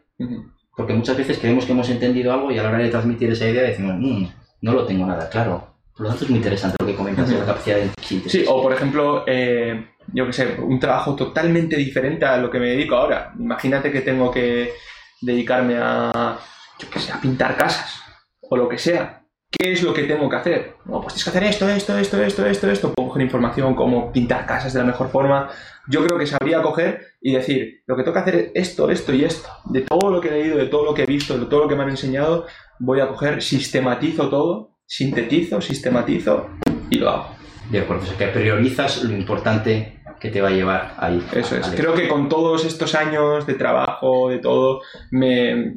[0.75, 3.49] Porque muchas veces creemos que hemos entendido algo y a la hora de transmitir esa
[3.49, 4.25] idea decimos, mm,
[4.61, 7.39] no lo tengo nada claro por lo tanto, es muy interesante lo que comentas de
[7.39, 8.43] la capacidad de síntesis.
[8.43, 12.59] Sí, o por ejemplo, eh, yo qué sé, un trabajo totalmente diferente a lo que
[12.59, 13.33] me dedico ahora.
[13.39, 14.73] Imagínate que tengo que
[15.21, 16.37] dedicarme a,
[16.77, 17.99] yo qué sé, a pintar casas
[18.41, 19.23] o lo que sea.
[19.49, 20.75] ¿Qué es lo que tengo que hacer?
[20.85, 22.93] No, pues tienes que hacer esto, esto, esto, esto, esto, esto.
[22.93, 25.49] Puedo coger información, cómo pintar casas de la mejor forma.
[25.87, 29.13] Yo creo que sabría coger y decir, lo que tengo que hacer es esto, esto
[29.13, 29.49] y esto.
[29.65, 31.67] De todo lo que he leído, de todo lo que he visto, de todo lo
[31.67, 32.45] que me han enseñado,
[32.77, 36.49] voy a coger, sistematizo todo sintetizo, sistematizo
[36.89, 37.35] y lo hago.
[37.69, 41.23] De acuerdo, o sea que priorizas lo importante que te va a llevar ahí.
[41.33, 41.67] Eso es.
[41.75, 45.75] Creo que con todos estos años de trabajo, de todo, me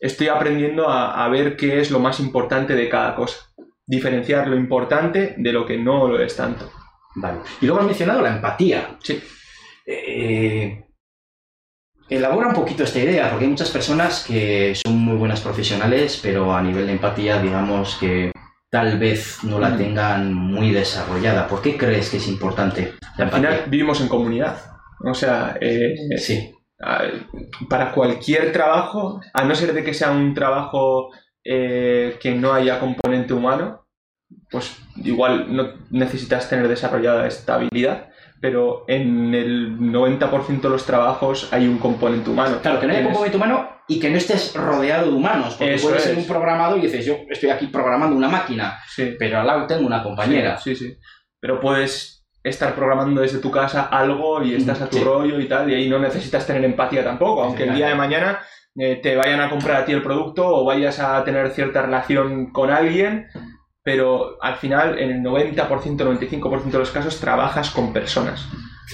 [0.00, 3.38] estoy aprendiendo a, ver qué es lo más importante de cada cosa.
[3.86, 6.70] Diferenciar lo importante de lo que no lo es tanto.
[7.14, 7.38] Vale.
[7.60, 8.98] Y luego has mencionado la empatía.
[9.02, 9.22] Sí.
[9.86, 10.84] Eh,
[12.08, 16.54] elabora un poquito esta idea, porque hay muchas personas que son muy buenas profesionales, pero
[16.54, 18.32] a nivel de empatía, digamos que
[18.70, 19.78] tal vez no la mm.
[19.78, 21.46] tengan muy desarrollada.
[21.46, 22.94] ¿Por qué crees que es importante?
[23.16, 24.56] Al final vivimos en comunidad.
[25.04, 26.52] O sea, eh, sí.
[27.68, 31.10] para cualquier trabajo, a no ser de que sea un trabajo
[31.44, 33.86] eh, que no haya componente humano,
[34.50, 38.07] pues igual no necesitas tener desarrollada esta habilidad,
[38.40, 42.58] pero en el 90% de los trabajos hay un componente humano.
[42.62, 45.78] Claro, que no hay un componente humano y que no estés rodeado de humanos, porque
[45.80, 48.78] puedes ser un programado y dices, yo estoy aquí programando una máquina,
[49.18, 50.58] pero al lado tengo una compañera.
[50.58, 50.96] Sí, sí,
[51.40, 55.70] Pero puedes estar programando desde tu casa algo y estás a tu rollo y tal,
[55.70, 58.40] y ahí no necesitas tener empatía tampoco, aunque el día de mañana
[58.76, 62.52] eh, te vayan a comprar a ti el producto o vayas a tener cierta relación
[62.52, 63.26] con alguien,
[63.88, 65.56] pero al final en el 90%,
[65.96, 68.46] 95% de los casos trabajas con personas.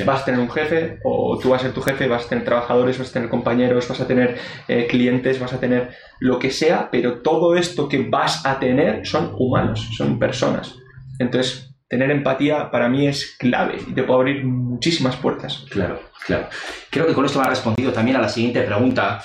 [0.07, 2.44] Vas a tener un jefe o tú vas a ser tu jefe, vas a tener
[2.44, 6.52] trabajadores, vas a tener compañeros, vas a tener eh, clientes, vas a tener lo que
[6.52, 10.76] sea, pero todo esto que vas a tener son humanos, son personas.
[11.18, 15.66] Entonces, tener empatía para mí es clave y te puede abrir muchísimas puertas.
[15.70, 16.46] Claro, claro.
[16.88, 19.24] Creo que con esto me ha respondido también a la siguiente pregunta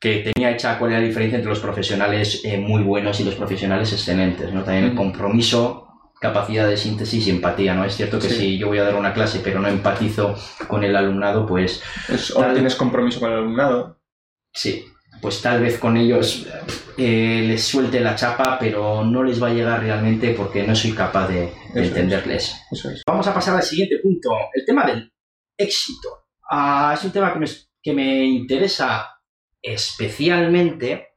[0.00, 3.34] que tenía hecha cuál era la diferencia entre los profesionales eh, muy buenos y los
[3.34, 4.64] profesionales excelentes, ¿no?
[4.64, 7.84] También el compromiso, capacidad de síntesis y empatía, ¿no?
[7.84, 10.34] Es cierto que si yo voy a dar una clase pero no empatizo
[10.68, 11.82] con el alumnado, pues...
[12.34, 14.00] o no tienes compromiso con el alumnado.
[14.52, 14.86] Sí,
[15.20, 16.46] pues tal vez con ellos
[16.96, 20.92] eh, les suelte la chapa, pero no les va a llegar realmente porque no soy
[20.92, 22.56] capaz de, entenderles.
[23.06, 25.12] Vamos a pasar al siguiente punto, el tema del
[25.58, 26.24] éxito.
[26.50, 27.46] Ah, es un tema que me,
[27.82, 29.19] que me interesa
[29.62, 31.10] especialmente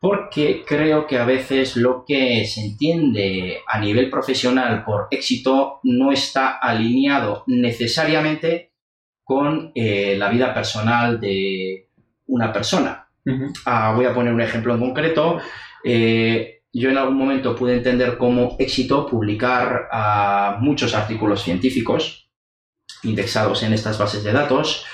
[0.00, 6.10] porque creo que a veces lo que se entiende a nivel profesional por éxito no
[6.10, 8.72] está alineado necesariamente
[9.22, 11.90] con eh, la vida personal de
[12.26, 13.08] una persona.
[13.66, 15.38] Ah, voy a poner un ejemplo en concreto.
[15.84, 22.30] Eh, yo en algún momento pude entender como éxito publicar ah, muchos artículos científicos
[23.02, 24.86] indexados en estas bases de datos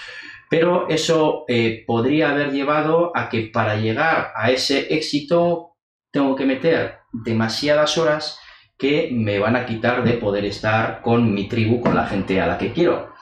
[0.49, 5.77] pero eso eh, podría haber llevado a que para llegar a ese éxito
[6.13, 8.39] tengo que meter demasiadas horas
[8.79, 12.47] que me van a quitar de poder estar con mi tribu, con la gente a
[12.47, 13.13] la que quiero.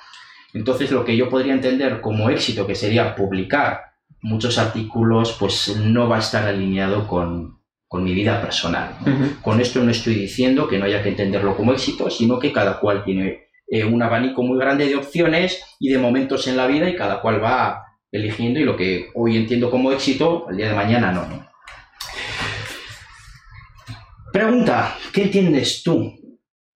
[0.52, 3.80] Entonces lo que yo podría entender como éxito, que sería publicar
[4.22, 7.62] muchos artículos, pues no va a estar alineado con,
[7.96, 8.96] mi vida personal.
[9.40, 12.80] Con esto no estoy diciendo que no haya que entenderlo como éxito, sino que cada
[12.80, 16.88] cual tiene eh, un abanico muy grande de opciones y de momentos en la vida
[16.88, 20.74] y cada cual va eligiendo y lo que hoy entiendo como éxito, el día de
[20.74, 21.48] mañana no.
[24.32, 26.12] Pregunta, ¿qué entiendes tú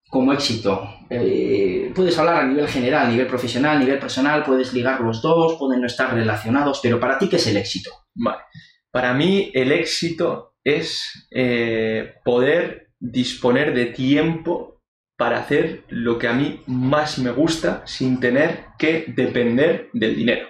[0.09, 0.89] como éxito?
[1.09, 5.21] Eh, puedes hablar a nivel general, a nivel profesional, a nivel personal, puedes ligar los
[5.21, 7.91] dos, pueden no estar relacionados, pero para ti, ¿qué es el éxito?
[8.15, 8.43] Vale.
[8.91, 14.78] Para mí, el éxito es eh, poder disponer de tiempo
[15.19, 20.47] para hacer lo que a mí más me gusta sin tener que depender del dinero.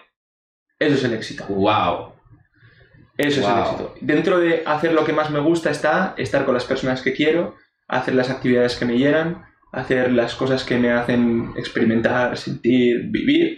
[0.78, 1.44] Eso es el éxito.
[1.50, 2.14] ¡Wow!
[3.18, 3.96] Eso es el éxito.
[4.00, 7.56] Dentro de hacer lo que más me gusta está estar con las personas que quiero,
[7.88, 13.58] hacer las actividades que me llenan, hacer las cosas que me hacen experimentar, sentir, vivir.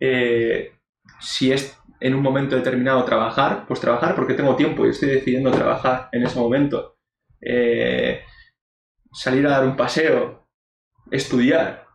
[0.00, 0.74] Eh,
[1.18, 5.50] si es en un momento determinado trabajar, pues trabajar porque tengo tiempo y estoy decidiendo
[5.50, 6.98] trabajar en ese momento.
[7.40, 8.20] Eh,
[9.16, 10.46] salir a dar un paseo,
[11.10, 11.86] estudiar.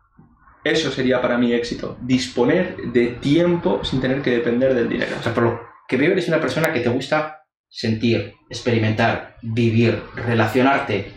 [0.64, 1.98] Eso sería para mí éxito.
[2.02, 5.16] Disponer de tiempo sin tener que depender del dinero.
[5.20, 10.02] O sea, por lo que veo eres una persona que te gusta sentir, experimentar, vivir,
[10.16, 11.14] relacionarte,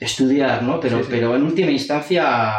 [0.00, 0.80] estudiar, ¿no?
[0.80, 2.54] Pero, pero en última instancia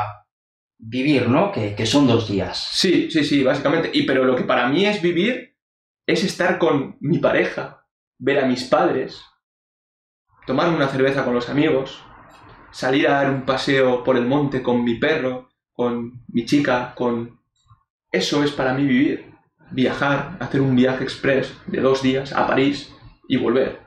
[0.78, 1.52] vivir, ¿no?
[1.52, 2.70] Que, que, son dos días.
[2.72, 3.90] Sí, sí, sí, básicamente.
[3.94, 5.58] Y pero lo que para mí es vivir
[6.06, 7.86] es estar con mi pareja,
[8.20, 9.22] ver a mis padres,
[10.46, 12.04] tomarme una cerveza con los amigos,
[12.74, 17.40] salir a dar un paseo por el monte con mi perro, con mi chica, con...
[18.12, 19.32] Eso es para mí vivir.
[19.72, 22.94] Viajar, hacer un viaje express de dos días a París
[23.28, 23.80] y volver.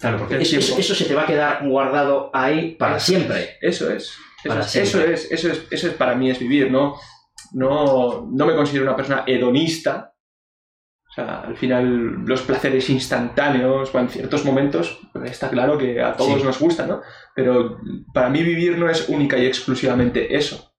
[0.00, 3.56] Claro, porque eso, se te va a quedar guardado ahí para siempre.
[3.60, 4.12] Eso es.
[4.44, 6.96] Eso, es, eso es, eso es, eso es para mí es vivir, ¿no?
[7.52, 10.11] No, no me considero una persona hedonista,
[11.12, 16.16] o sea, al final los placeres instantáneos, o en ciertos momentos, está claro que a
[16.16, 17.02] todos nos gusta, ¿no?
[17.34, 17.78] Pero
[18.14, 20.72] para mí vivir no es única y exclusivamente eso.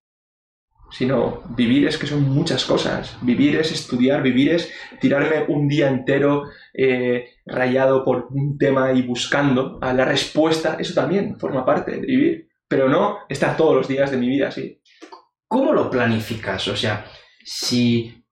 [0.90, 3.16] Sino vivir es que son muchas cosas.
[3.22, 9.04] Vivir es estudiar, vivir es tirarme un día entero eh, rayado por un tema y
[9.04, 10.78] buscando a la respuesta.
[10.80, 12.48] Eso también forma parte de vivir.
[12.68, 14.82] Pero no estar todos los días de mi vida así.
[15.48, 16.68] ¿Cómo lo planificas?
[16.70, 17.06] O sea,
[17.44, 18.23] si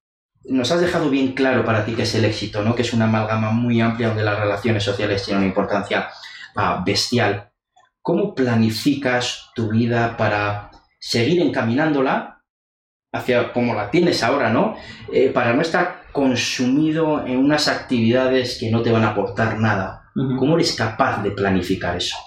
[0.46, 2.76] nos has dejado bien claro para ti qué es el éxito, ¿no?
[2.76, 6.10] Que es una amalgama muy amplia donde las relaciones sociales tienen una importancia
[6.56, 7.52] ah, bestial.
[8.02, 12.42] ¿Cómo planificas tu vida para seguir encaminándola
[13.14, 14.76] hacia como la tienes ahora, ¿no?
[15.12, 20.10] Eh, para no estar consumido en unas actividades que no te van a aportar nada.
[20.14, 22.18] ¿Cómo eres capaz de planificar eso?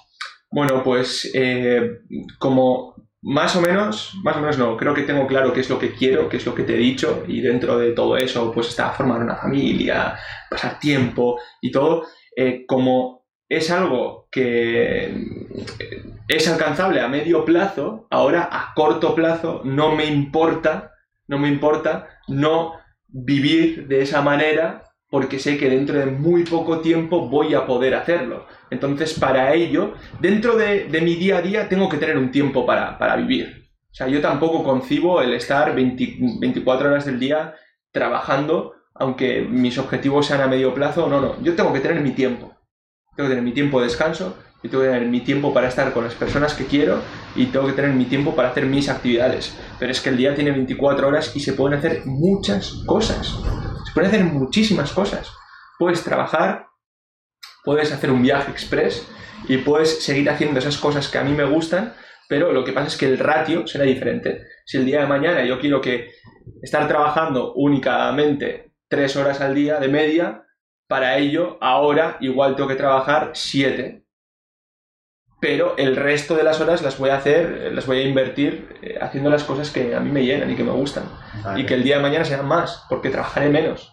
[0.50, 2.00] Bueno, pues eh,
[2.38, 2.93] como
[3.24, 5.92] más o menos, más o menos no, creo que tengo claro qué es lo que
[5.92, 8.90] quiero, qué es lo que te he dicho y dentro de todo eso pues está
[8.90, 10.14] formar una familia,
[10.50, 12.04] pasar tiempo y todo,
[12.36, 15.14] eh, como es algo que
[16.28, 20.92] es alcanzable a medio plazo, ahora a corto plazo no me importa,
[21.26, 22.74] no me importa no
[23.08, 24.83] vivir de esa manera
[25.14, 28.48] porque sé que dentro de muy poco tiempo voy a poder hacerlo.
[28.68, 33.14] Entonces, para ello, dentro de, mi día a día tengo que tener un tiempo para,
[33.14, 33.70] vivir.
[33.92, 37.54] O sea, yo tampoco concibo el estar 24 horas del día
[37.92, 42.10] trabajando, aunque mis objetivos sean a medio plazo, no, no, yo tengo que tener mi
[42.10, 42.52] tiempo.
[43.14, 45.92] Tengo que tener mi tiempo de descanso, y tengo que tener mi tiempo para estar
[45.92, 46.98] con las personas que quiero
[47.36, 49.54] y tengo que tener mi tiempo para hacer mis actividades.
[49.78, 53.38] Pero es que el día tiene 24 horas y se pueden hacer muchas cosas.
[53.94, 55.32] Puedes hacer muchísimas cosas.
[55.78, 56.66] Puedes trabajar,
[57.64, 59.06] puedes hacer un viaje express
[59.48, 61.94] y puedes seguir haciendo esas cosas que a mí me gustan,
[62.28, 64.46] pero lo que pasa es que el ratio será diferente.
[64.66, 66.10] Si el día de mañana yo quiero que
[66.62, 70.44] estar trabajando únicamente tres horas al día de media,
[70.88, 74.03] para ello ahora igual tengo que trabajar siete
[75.44, 78.96] pero el resto de las horas las voy a hacer, las voy a invertir eh,
[78.98, 81.04] haciendo las cosas que a mí me llenan y que me gustan.
[81.54, 83.92] Y que el día de mañana sean más, porque trabajaré menos.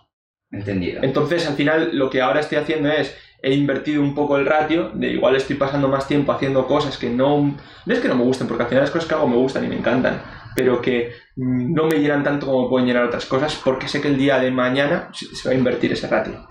[0.49, 1.03] Entendido.
[1.03, 4.91] Entonces, al final, lo que ahora estoy haciendo es, he invertido un poco el ratio,
[4.93, 8.23] de igual estoy pasando más tiempo haciendo cosas que no, no es que no me
[8.23, 10.21] gusten, porque al final las cosas que hago me gustan y me encantan,
[10.55, 14.17] pero que no me llenan tanto como pueden llenar otras cosas, porque sé que el
[14.17, 16.47] día de mañana se va a invertir ese ratio.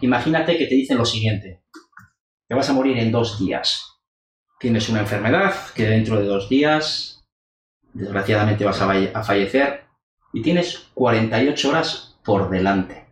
[0.00, 1.62] Imagínate que te dicen lo siguiente,
[2.48, 3.89] te vas a morir en dos días
[4.60, 7.24] tienes una enfermedad que dentro de dos días,
[7.94, 9.84] desgraciadamente vas a, fallecer,
[10.34, 13.06] y tienes 48 horas por delante.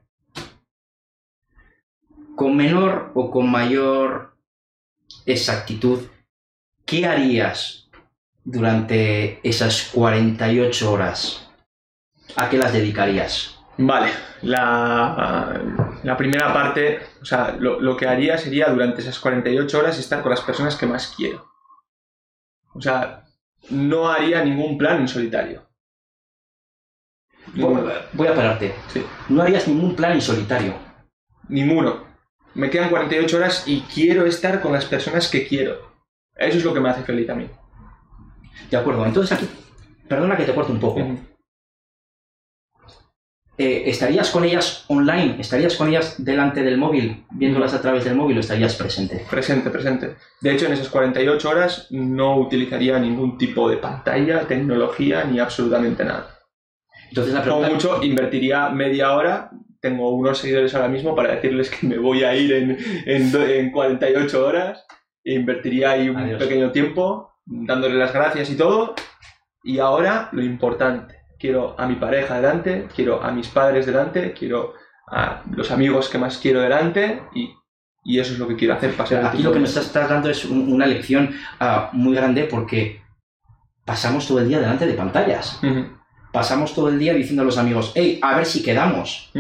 [2.37, 4.37] Con menor o con mayor
[5.25, 6.03] exactitud,
[6.85, 7.89] ¿qué harías
[8.45, 11.51] durante esas 48 horas?
[12.37, 13.59] ¿A qué las dedicarías?
[13.79, 14.11] Vale,
[14.43, 20.31] la, primera parte, o sea, lo, que haría sería durante esas 48 horas estar con
[20.31, 21.51] las personas que más quiero.
[22.75, 23.25] O sea,
[23.71, 25.67] no haría ningún plan en solitario.
[27.55, 28.75] Voy a pararte.
[28.89, 29.05] Sí.
[29.29, 30.75] No harías ningún plan en solitario.
[31.49, 32.05] Ninguno.
[32.55, 35.93] Me quedan 48 horas y quiero estar con las personas que quiero.
[36.37, 37.49] Eso es lo que me hace feliz a mí.
[38.71, 39.05] De acuerdo.
[39.07, 39.49] Entonces aquí,
[40.09, 41.01] perdona que te corte un poco.
[43.61, 45.35] Eh, ¿estarías con ellas online?
[45.41, 49.27] ¿Estarías con ellas delante del móvil, viéndolas a través del móvil o estarías presente?
[49.29, 50.15] Presente, presente.
[50.41, 56.05] De hecho, en esas 48 horas no utilizaría ningún tipo de pantalla, tecnología ni absolutamente
[56.05, 56.39] nada.
[57.09, 57.67] Entonces, la pregunta...
[57.67, 59.51] Como mucho, invertiría media hora.
[59.81, 64.47] Tengo unos seguidores ahora mismo para decirles que me voy a ir en, en, 48
[64.47, 64.87] horas.
[65.25, 68.95] Invertiría ahí un pequeño tiempo, dándole las gracias y todo.
[69.65, 74.75] Y ahora, lo importante quiero a mi pareja delante, quiero a mis padres delante, quiero
[75.11, 77.55] a los amigos que más quiero delante y,
[78.05, 78.95] eso es lo que quiero hacer.
[78.95, 83.03] Pasar Aquí lo que me estás dando es una lección ah, muy grande porque
[83.85, 85.61] pasamos todo el día delante de pantallas.
[86.33, 89.31] Pasamos todo el día diciendo a los amigos, hey, a ver si quedamos.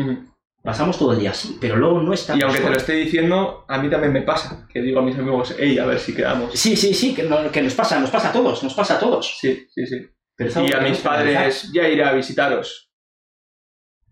[0.62, 2.40] Pasamos todo el día así, pero luego no estamos.
[2.40, 5.16] Y aunque te lo esté diciendo, a mí también me pasa, que digo a mis
[5.16, 6.52] amigos, hey, a ver si quedamos.
[6.52, 9.38] Sí, sí, sí, que, que nos pasa, nos pasa a todos, nos pasa a todos.
[9.40, 12.92] Sí, sí, sí y a mis padres, ya iré a visitaros.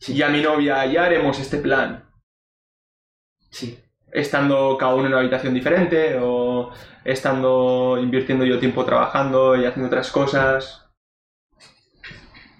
[0.08, 2.10] Y a mi novia, ya haremos este plan.
[3.50, 3.80] Sí.
[4.10, 6.72] Estando cada uno en una habitación diferente o
[7.04, 10.90] estando invirtiendo yo tiempo trabajando y haciendo otras cosas.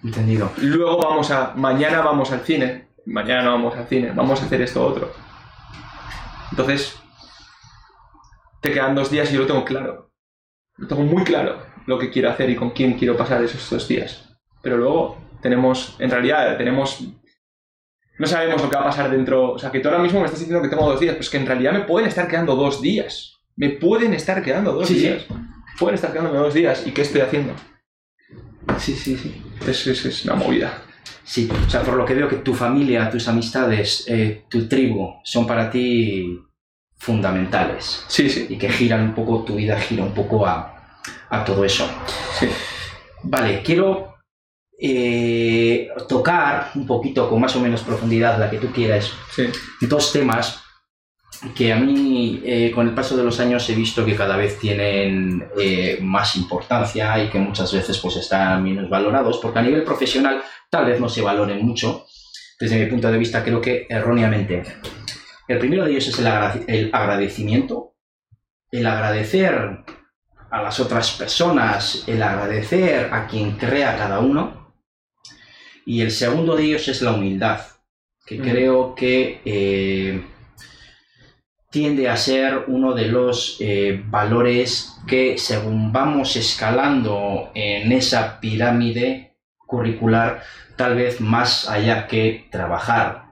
[0.03, 0.53] Entendido.
[0.59, 1.55] Luego vamos a.
[1.55, 2.89] Mañana vamos al cine.
[3.05, 4.13] Mañana no vamos al cine.
[4.13, 5.13] Vamos a hacer esto otro.
[6.51, 6.97] Entonces.
[8.61, 10.11] Te quedan dos días y yo lo tengo claro.
[10.77, 13.89] Lo tengo muy claro lo que quiero hacer y con quién quiero pasar esos dos
[13.89, 14.29] días.
[14.63, 17.05] Pero luego tenemos, en realidad, tenemos...
[18.19, 19.53] No sabemos lo que va a pasar dentro...
[19.53, 21.37] O sea, que tú ahora mismo me estás diciendo que tengo dos días, pues que
[21.37, 23.41] en realidad me pueden estar quedando dos días.
[23.57, 25.27] Me pueden estar quedando dos días.
[25.79, 26.87] Pueden estar quedando dos días.
[26.87, 27.55] ¿Y qué estoy haciendo?
[28.79, 29.43] Sí, sí, sí.
[29.67, 30.83] Es, es, una movida.
[31.25, 35.15] Sí, o sea, por lo que veo que tu familia, tus amistades, eh, tu tribu
[35.25, 36.41] son para ti
[36.97, 38.05] fundamentales.
[38.09, 38.47] Sí, sí.
[38.49, 40.76] Y que giran un poco, tu vida gira un poco a,
[41.31, 41.89] a todo eso.
[43.23, 44.17] Vale, quiero
[44.79, 49.13] eh, tocar un poquito con más o menos profundidad, la que tú quieras,
[49.81, 50.63] dos temas
[51.55, 54.59] que a mí eh, con el paso de los años he visto que cada vez
[54.59, 59.83] tienen eh, más importancia y que muchas veces pues están menos valorados, porque a nivel
[59.83, 62.07] profesional tal vez no se valoren mucho,
[62.59, 64.63] desde mi punto de vista creo que erróneamente.
[65.49, 67.95] El primero de ellos es el agradecimiento,
[68.71, 69.85] el agradecer
[70.57, 74.73] a las otras personas, el agradecer a quien crea cada uno.
[75.85, 77.61] Y el segundo de ellos es la humildad,
[78.25, 78.43] que mm.
[78.43, 80.25] creo que eh,
[81.71, 89.37] tiende a ser uno de los eh, valores que según vamos escalando en esa pirámide
[89.59, 90.43] curricular,
[90.77, 93.27] tal vez más allá que trabajar.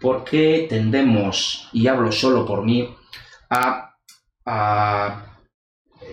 [0.00, 2.94] por qué tendemos, y hablo solo por mí,
[3.50, 3.96] a,
[4.44, 5.25] a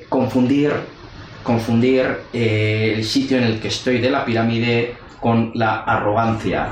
[0.10, 0.72] confundir,
[1.44, 6.70] confundir eh, el sitio en el que estoy de la pirámide con la arrogancia.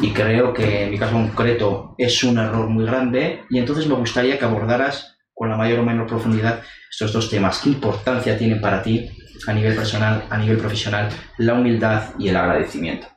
[0.00, 3.94] Y creo que en mi caso concreto es un error muy grande y entonces me
[3.94, 7.60] gustaría que abordaras con la mayor o menor profundidad estos dos temas.
[7.60, 9.10] ¿Qué importancia tienen para ti
[9.46, 11.08] a nivel personal, a nivel profesional,
[11.38, 13.15] la humildad y el agradecimiento?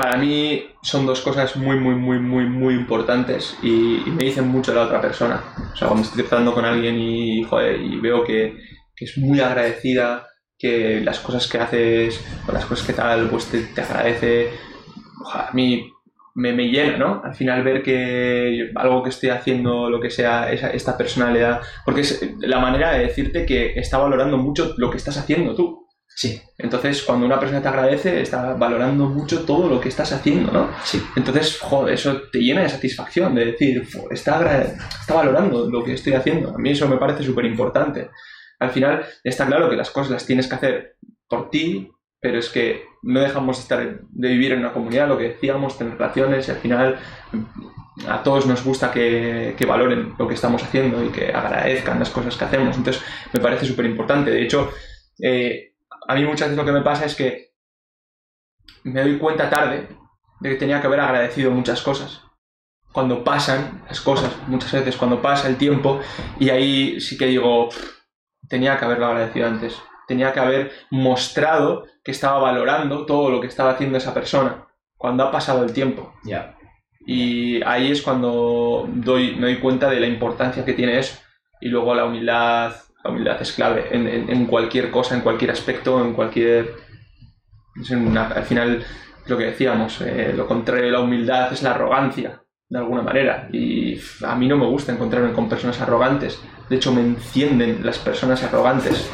[0.00, 4.72] Para mí son dos cosas muy, muy, muy, muy, muy importantes y, me dicen mucho
[4.72, 5.44] la otra persona.
[5.74, 8.56] O sea, cuando estoy tratando con alguien y, y veo que,
[8.96, 10.26] es muy agradecida,
[10.58, 14.48] que las cosas que haces o las cosas que tal, pues te, te agradece,
[15.34, 15.92] a mí
[16.34, 17.20] me, me, llena, ¿no?
[17.22, 22.00] Al final ver que algo que estoy haciendo, lo que sea, esa, esta personalidad, porque
[22.00, 25.79] es la manera de decirte que está valorando mucho lo que estás haciendo tú.
[26.20, 26.38] Sí.
[26.58, 30.68] Entonces, cuando una persona te agradece, está valorando mucho todo lo que estás haciendo, ¿no?
[30.84, 31.02] Sí.
[31.16, 34.60] Entonces, joder, eso te llena de satisfacción, de decir, está,
[35.00, 36.54] está valorando lo que estoy haciendo.
[36.54, 38.10] A mí eso me parece súper importante.
[38.58, 40.96] Al final, está claro que las cosas las tienes que hacer
[41.26, 41.90] por ti,
[42.20, 45.78] pero es que no dejamos de, estar, de vivir en una comunidad, lo que decíamos,
[45.78, 46.98] tener relaciones y al final
[48.06, 52.10] a todos nos gusta que, que, valoren lo que estamos haciendo y que agradezcan las
[52.10, 52.76] cosas que hacemos.
[52.76, 53.02] Entonces
[53.32, 54.30] me parece súper importante.
[54.30, 54.70] De hecho,
[55.18, 55.69] eh,
[56.10, 57.52] a mí muchas veces lo que me pasa es que
[58.84, 59.88] me doy cuenta tarde
[60.40, 62.22] de que tenía que haber agradecido muchas cosas.
[62.92, 66.00] Cuando pasan las cosas, muchas veces cuando pasa el tiempo,
[66.38, 67.68] y ahí sí que digo,
[68.48, 69.80] tenía que haberlo agradecido antes
[70.10, 75.22] tenía que haber mostrado que estaba valorando todo lo que estaba haciendo esa persona cuando
[75.22, 76.12] ha pasado el tiempo.
[76.24, 76.58] Ya.
[77.06, 81.16] Y ahí es cuando doy, me doy cuenta de la importancia que tiene eso.
[81.60, 82.74] Y luego la humildad,
[83.04, 86.74] la humildad es clave en, cualquier cosa, en cualquier aspecto, en cualquier...
[88.16, 88.84] al final,
[89.26, 93.48] lo que decíamos, eh, lo contrario de la humildad es la arrogancia, de alguna manera.
[93.52, 96.40] Y a mí no me gusta encontrarme con personas arrogantes.
[96.68, 99.10] De hecho, me encienden las personas arrogantes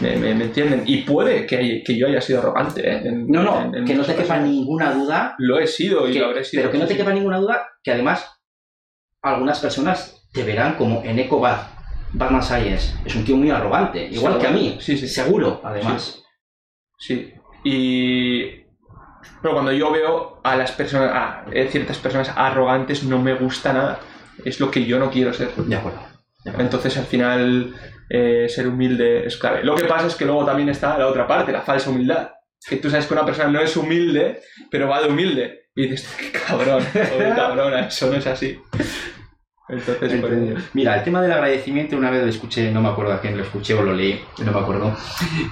[0.00, 0.82] me, entienden.
[0.86, 2.88] Y puede que, que, yo haya sido arrogante.
[2.88, 3.02] ¿eh?
[3.04, 5.34] no, no, que no te quepa ninguna duda.
[5.38, 6.62] Lo he sido y lo habré sido.
[6.62, 8.40] Pero que no te quepa ninguna duda que además
[9.22, 11.62] algunas personas te verán como en Ecobad,
[12.14, 12.94] Batman Science.
[13.04, 14.78] Es un tío muy arrogante, igual que a mí.
[14.80, 15.08] Sí, sí.
[15.08, 16.22] Seguro, además.
[16.98, 17.34] Sí.
[17.64, 18.64] Y.
[19.42, 24.00] Pero cuando yo veo a las personas, a ciertas personas arrogantes, no me gusta nada.
[24.44, 25.54] Es lo que yo no quiero ser.
[25.54, 26.00] De acuerdo.
[26.44, 27.74] Entonces, al final,
[28.08, 29.64] eh, ser humilde es clave.
[29.64, 32.30] Lo que pasa es que luego también está la otra parte, la falsa humildad.
[32.66, 34.40] Que tú sabes que una persona no es humilde,
[34.70, 35.68] pero va de humilde.
[35.74, 38.58] Y dices, qué cabrón, qué cabrona, eso no es así.
[39.68, 43.20] Entonces, pues, Mira, el tema del agradecimiento una vez lo escuché, no me acuerdo a
[43.20, 44.94] quién lo escuché o lo leí, no me acuerdo.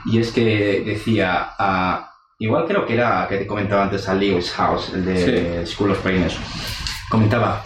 [0.07, 4.53] Y es que decía, a, igual creo que era que te comentaba antes a Lewis
[4.53, 6.37] House, el de School of Brainers,
[7.09, 7.65] comentaba,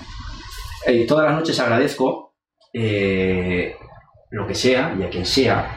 [1.08, 2.36] todas las noches agradezco
[2.72, 3.76] eh,
[4.30, 5.76] lo que sea y a quien sea,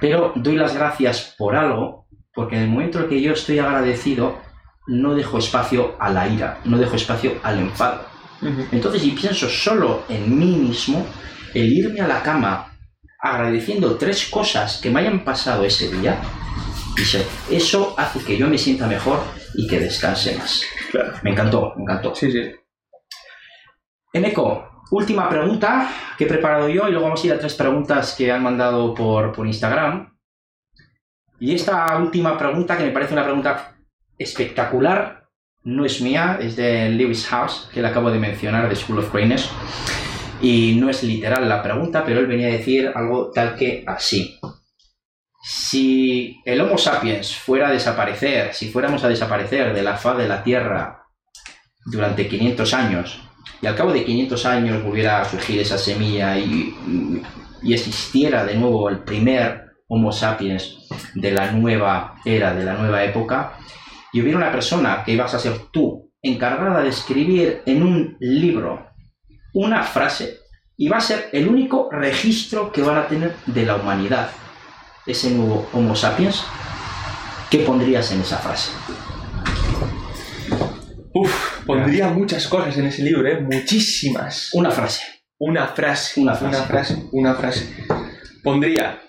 [0.00, 4.36] pero doy las gracias por algo, porque en el momento en que yo estoy agradecido,
[4.86, 8.07] no dejo espacio a la ira, no dejo espacio al enfado.
[8.40, 11.04] Entonces, si pienso solo en mí mismo,
[11.54, 12.72] el irme a la cama
[13.20, 16.20] agradeciendo tres cosas que me hayan pasado ese día,
[17.50, 19.20] eso hace que yo me sienta mejor
[19.54, 20.62] y que descanse más.
[21.22, 22.14] Me encantó, me encantó.
[22.14, 22.52] Sí, sí.
[24.12, 28.14] eco Última pregunta que he preparado yo y luego vamos a ir a tres preguntas
[28.16, 30.16] que han mandado por, por Instagram.
[31.38, 33.76] Y esta última pregunta, que me parece una pregunta
[34.16, 35.27] espectacular,
[35.64, 39.12] no es mía, es de Lewis House, que le acabo de mencionar, de School of
[39.12, 39.50] Greatness.
[40.40, 44.38] Y no es literal la pregunta, pero él venía a decir algo tal que así.
[45.42, 50.28] Si el Homo sapiens fuera a desaparecer, si fuéramos a desaparecer de la faz de
[50.28, 51.04] la Tierra
[51.86, 53.20] durante 500 años,
[53.60, 56.74] y al cabo de 500 años volviera a surgir esa semilla y,
[57.62, 63.54] existiera de nuevo el primer Homo sapiens de la nueva era, de la nueva época,
[64.12, 68.86] y hubiera una persona que ibas a ser tú, encargada de escribir en un libro
[69.54, 70.38] una frase,
[70.76, 74.30] y va a ser el único registro que van a tener de la humanidad,
[75.06, 76.44] ese nuevo Homo sapiens,
[77.50, 78.70] ¿qué pondrías en esa frase?
[81.14, 83.40] Uf, pondría muchas cosas en ese libro, ¿eh?
[83.40, 84.50] Muchísimas.
[84.52, 85.02] Una frase.
[85.38, 86.20] Una frase.
[86.20, 86.56] Una frase.
[86.56, 87.08] Una frase.
[87.12, 87.86] Una frase.
[88.44, 89.00] Pondría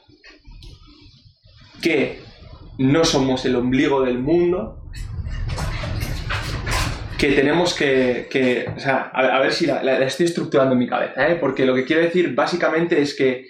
[1.82, 2.22] que
[2.80, 4.79] no somos el ombligo del mundo,
[7.20, 11.36] que tenemos que, o sea, a, ver si la, estoy estructurando en mi cabeza, ¿eh?
[11.36, 13.46] porque lo que quiero decir básicamente es que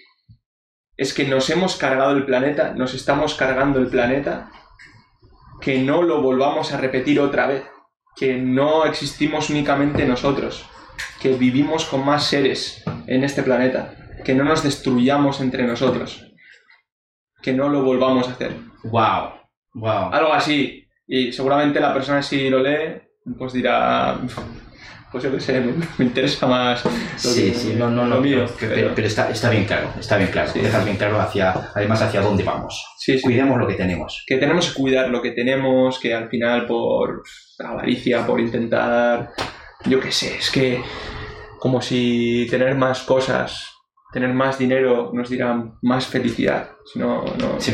[0.98, 4.52] es que nos hemos cargado el planeta, nos estamos cargando el planeta,
[5.62, 7.64] que no lo volvamos a repetir otra vez
[8.18, 10.66] que no existimos únicamente nosotros,
[11.22, 13.94] que vivimos con más seres en este planeta,
[14.26, 16.34] que no nos destruyamos entre nosotros,
[17.42, 18.52] que no lo volvamos a hacer.
[18.84, 19.30] Wow,
[19.76, 20.12] wow.
[20.12, 20.86] Algo así.
[21.08, 24.20] Y seguramente la persona si lo lee, pues dirá,
[25.12, 25.60] pues yo qué sé,
[25.98, 28.46] me, interesa más lo Sí, que- sí, no, no, lo no, mío.
[28.60, 30.50] pero, pero- pero está, está bien claro, está bien claro.
[30.52, 30.60] Sí.
[30.60, 32.84] Dejas bien claro hacia, además hacia dónde vamos.
[32.98, 33.24] Sí, sí.
[33.24, 34.24] Cuidemos lo que tenemos.
[34.28, 37.24] que tenemos que cuidar lo que tenemos, que al final por
[37.60, 39.32] avaricia, por intentar,
[39.86, 40.82] yo qué sé, es que
[41.60, 43.68] como si tener más cosas,
[44.14, 46.70] tener más dinero nos diera más felicidad.
[46.86, 47.74] Si no, no, Sí.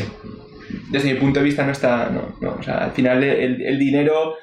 [0.90, 3.78] desde mi punto de vista no está, no, no, o sea, al final el, el
[3.78, 4.34] dinero,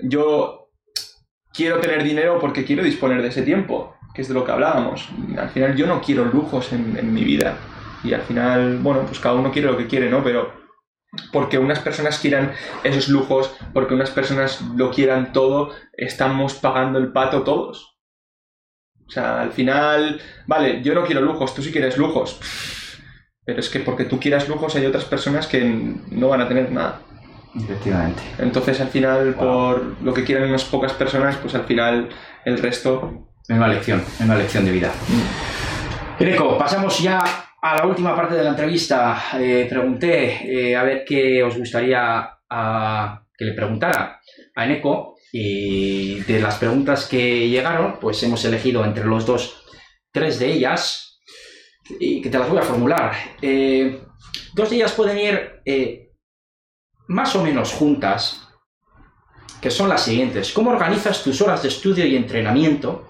[0.00, 0.70] yo
[1.52, 5.08] quiero tener dinero porque quiero disponer de ese tiempo, que es de lo que hablábamos.
[5.36, 7.56] Al final yo no quiero lujos en, mi vida
[8.04, 10.22] y al final, bueno, pues cada uno quiere lo que quiere, ¿no?
[10.22, 10.52] Pero
[11.32, 12.52] porque unas personas quieran
[12.84, 17.98] esos lujos, porque unas personas lo quieran todo, estamos pagando el pato todos.
[19.06, 22.38] O sea, al final, vale, yo no quiero lujos, tú sí quieres lujos.
[23.44, 26.70] Pero es que porque tú quieras lujos hay otras personas que no van a tener
[26.70, 27.00] nada.
[27.54, 28.22] Efectivamente.
[28.38, 29.44] Entonces al final, Wow.
[29.44, 32.08] por lo que quieran unas pocas personas, pues al final
[32.44, 33.24] el resto...
[33.50, 34.92] Una lección, una lección de vida.
[36.18, 37.22] Eneco, pasamos ya
[37.62, 39.22] a la última parte de la entrevista.
[39.40, 42.28] Eh, pregunté eh, a ver qué os gustaría
[43.36, 44.20] que le preguntara
[44.54, 49.64] a Eneco y de las preguntas que llegaron, pues hemos elegido entre los dos
[50.12, 51.20] tres de ellas
[52.00, 53.12] y que te las voy a formular.
[53.40, 53.98] Eh,
[54.54, 55.62] dos de ellas pueden ir
[57.08, 58.48] más o menos juntas,
[59.60, 60.52] que son las siguientes.
[60.52, 63.08] ¿Cómo organizas tus horas de estudio y entrenamiento?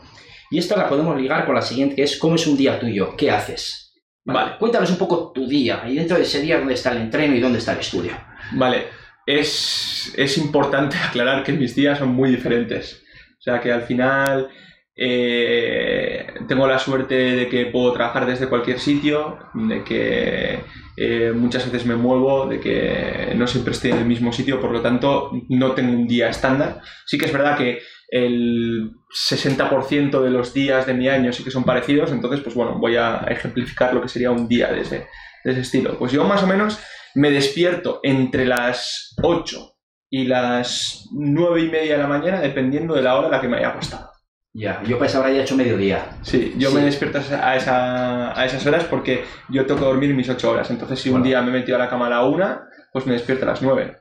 [0.51, 3.15] Y esta la podemos ligar con la siguiente, que es ¿cómo es un día tuyo?
[3.17, 3.93] ¿Qué haces?
[4.25, 4.57] Vale.
[4.59, 7.41] Cuéntanos un poco tu día y dentro de ese día dónde está el entreno y
[7.41, 8.13] dónde está el estudio.
[8.53, 8.89] Vale,
[9.27, 13.03] es, es importante aclarar que mis días son muy diferentes.
[13.39, 14.49] O sea que al final
[14.95, 20.61] eh, tengo la suerte de que puedo trabajar desde cualquier sitio, de que
[21.01, 24.73] eh, muchas veces me muevo, de que no siempre estoy en el mismo sitio, por
[24.73, 26.81] lo tanto no tengo un día estándar.
[27.07, 27.79] Sí que es verdad que
[28.09, 28.91] el
[29.33, 32.97] 60% de los días de mi año sí que son parecidos, entonces pues bueno, voy
[32.97, 35.07] a ejemplificar lo que sería un día de ese,
[35.45, 35.97] de ese estilo.
[35.99, 36.81] Pues yo más o menos
[37.15, 39.77] me despierto entre las 8
[40.11, 43.49] y las 9 y media de la mañana, dependiendo de la hora a la que
[43.49, 44.18] me haya acostado.
[44.59, 46.07] Ya, yo pues ahora ya he hecho mediodía.
[46.23, 46.75] Sí, yo Sí.
[46.77, 50.51] me despierto a, esa- a esa- esas horas porque yo tengo que dormir mis 8
[50.51, 50.69] horas.
[50.71, 52.61] Entonces, si un día me he metido a la cama a la 1,
[52.93, 53.99] pues me despierto a las 9.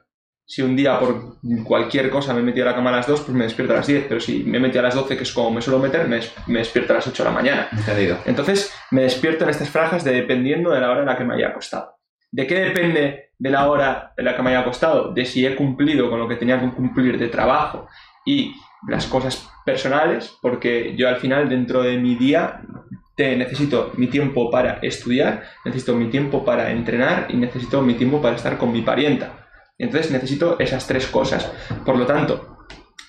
[0.50, 3.22] Si un día por cualquier cosa me he metido a la cama a las 2,
[3.22, 4.06] pues me despierto a las 10.
[4.10, 6.22] Pero si me he metido a las 12, que es como me suelo meter, me,
[6.48, 7.68] me despierto a las 8 de la mañana.
[7.72, 8.18] Entendido.
[8.26, 11.36] Entonces, me despierto en estas franjas de dependiendo de la hora en la que me
[11.36, 11.98] haya acostado.
[12.32, 15.14] ¿De qué depende de la hora en la que me haya acostado?
[15.14, 17.88] De si he cumplido con lo que tenía que cumplir de trabajo
[18.26, 18.54] y
[18.88, 22.62] las cosas personales, porque yo al final dentro de mi día
[23.16, 28.22] te necesito mi tiempo para estudiar, necesito mi tiempo para entrenar y necesito mi tiempo
[28.22, 29.48] para estar con mi parienta.
[29.80, 31.52] Entonces necesito esas tres cosas.
[31.86, 32.58] Por lo tanto,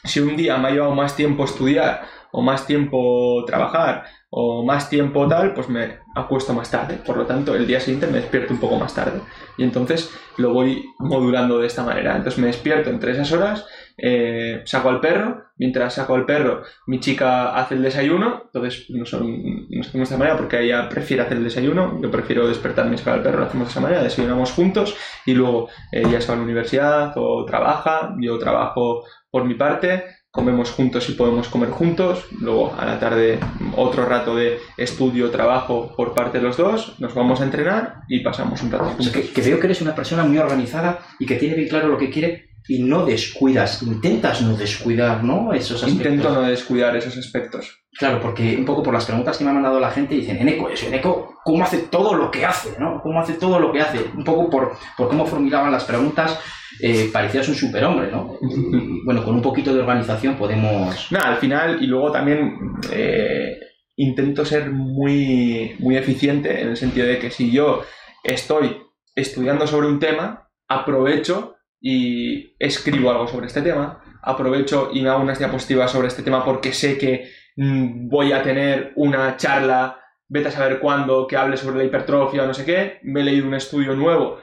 [0.04, 2.02] si un día me ha llevado más tiempo estudiar
[2.32, 6.98] o más tiempo trabajar o más tiempo tal, pues me acuesto más tarde.
[7.04, 9.20] Por lo tanto, el día siguiente me despierto un poco más tarde.
[9.56, 12.16] Y entonces lo voy modulando de esta manera.
[12.16, 13.66] Entonces me despierto entre esas horas,
[14.00, 19.04] eh, saco al perro, mientras saco al perro, mi chica hace el desayuno, entonces no
[19.04, 22.94] son, nos hacemos de esta manera porque ella prefiere hacer el desayuno, yo prefiero despertarme
[22.94, 24.96] y sacar al perro, lo hacemos de esa manera, desayunamos juntos
[25.26, 30.04] y luego ella se va a la universidad o trabaja, yo trabajo por mi parte,
[30.30, 33.40] comemos juntos si podemos comer juntos, luego a la tarde
[33.76, 38.20] otro rato de estudio, trabajo por parte de los dos, nos vamos a entrenar y
[38.20, 41.26] pasamos un rato O sea, que, que veo que eres una persona muy organizada y
[41.26, 45.52] que tiene bien claro lo que quiere y no descuidas, intentas no descuidar, ¿no?
[45.52, 46.12] Esos aspectos.
[46.12, 47.78] Intento no descuidar esos aspectos.
[47.98, 50.68] Claro, porque un poco por las preguntas que me ha mandado la gente dicen, Eneco,
[50.68, 52.78] eso, Eneco, ¿cómo hace todo lo que hace?
[52.78, 53.00] ¿no?
[53.02, 53.98] ¿Cómo hace todo lo que hace?
[54.14, 56.38] Un poco por, por cómo formulaban las preguntas,
[56.80, 58.36] eh, parecías un superhombre, ¿no?
[58.40, 61.10] Y, bueno, con un poquito de organización podemos...
[61.10, 62.56] Nada, al final, y luego también
[62.92, 63.58] eh,
[63.96, 67.82] intento ser muy, muy eficiente en el sentido de que si yo
[68.22, 68.76] estoy
[69.16, 75.22] estudiando sobre un tema, aprovecho y escribo algo sobre este tema, aprovecho y me hago
[75.22, 80.48] unas diapositivas sobre este tema porque sé que mm, voy a tener una charla, vete
[80.48, 83.46] a saber cuándo, que hable sobre la hipertrofia o no sé qué, me he leído
[83.46, 84.38] un estudio nuevo,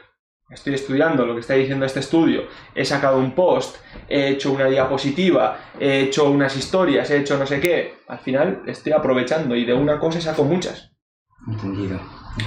[0.49, 3.77] estoy estudiando lo que está diciendo este estudio, he sacado un post,
[4.07, 8.63] he hecho una diapositiva, he hecho unas historias, he hecho no sé qué, al final
[8.67, 10.94] estoy aprovechando y de una cosa saco muchas.
[11.47, 11.99] Entendido.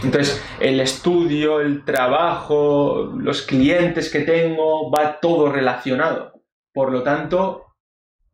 [0.02, 6.42] Entonces, el estudio, el trabajo, los clientes que tengo, va todo relacionado.
[6.72, 7.74] Por lo tanto,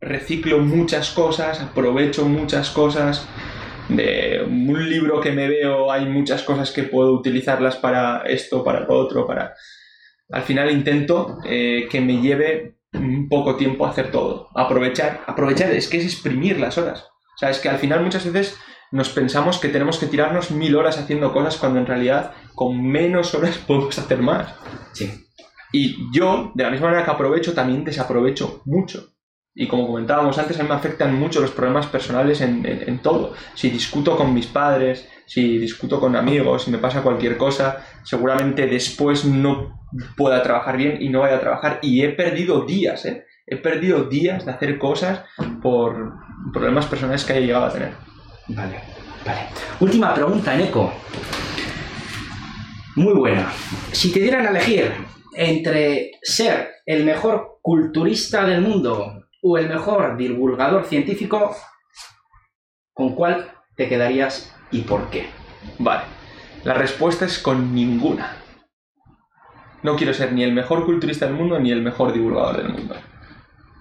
[0.00, 3.28] reciclo muchas cosas, aprovecho muchas cosas.
[3.88, 8.80] De un libro que me veo hay muchas cosas que puedo utilizarlas para esto, para
[8.80, 9.54] lo otro, para...
[10.30, 14.48] Al final intento eh, que me lleve un poco tiempo hacer todo.
[14.54, 17.02] Aprovechar, aprovechar, es que es exprimir las horas.
[17.02, 18.58] O sea, es que al final muchas veces
[18.94, 23.34] nos pensamos que tenemos que tirarnos mil horas haciendo cosas cuando en realidad con menos
[23.34, 24.54] horas podemos hacer más.
[24.92, 25.10] Sí.
[25.72, 29.10] Y yo, de la misma manera que aprovecho, también desaprovecho mucho.
[29.56, 32.98] Y como comentábamos antes, a mí me afectan mucho los problemas personales en, en- en
[33.02, 33.34] todo.
[33.54, 38.66] Si discuto con mis padres, si discuto con amigos, si me pasa cualquier cosa, seguramente
[38.66, 39.80] después no
[40.16, 41.78] pueda trabajar bien y no vaya a trabajar.
[41.82, 43.24] Y he perdido días, ¿eh?
[43.46, 45.24] He perdido días de hacer cosas
[45.62, 46.14] por
[46.52, 47.92] problemas personales que haya llegado a tener.
[48.48, 48.80] Vale,
[49.24, 49.40] vale.
[49.80, 50.92] Última pregunta, Eneco.
[52.96, 53.50] Muy buena.
[53.92, 54.92] Si te dieran a elegir
[55.34, 61.56] entre ser el mejor culturista del mundo o el mejor divulgador científico,
[62.92, 65.26] ¿con cuál te quedarías y por qué?
[65.78, 66.02] Vale.
[66.64, 68.36] La respuesta es con ninguna.
[69.82, 72.94] No quiero ser ni el mejor culturista del mundo ni el mejor divulgador del mundo.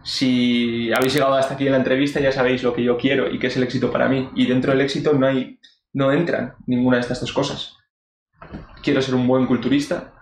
[0.04, 3.39] Si habéis llegado hasta aquí en la entrevista ya sabéis lo que yo quiero y
[3.39, 4.30] qué es el éxito para mí.
[4.36, 5.60] Y dentro del éxito no hay,
[5.93, 7.78] no entran ninguna de estas dos cosas.
[8.82, 10.14] Quiero ser un buen culturista,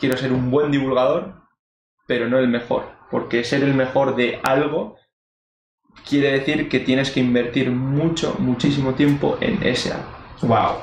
[0.00, 1.34] quiero ser un buen divulgador,
[2.06, 2.90] pero no el mejor.
[3.10, 4.96] Porque ser el mejor de algo
[6.08, 10.08] quiere decir que tienes que invertir mucho, muchísimo tiempo en ese algo.
[10.42, 10.78] Wow.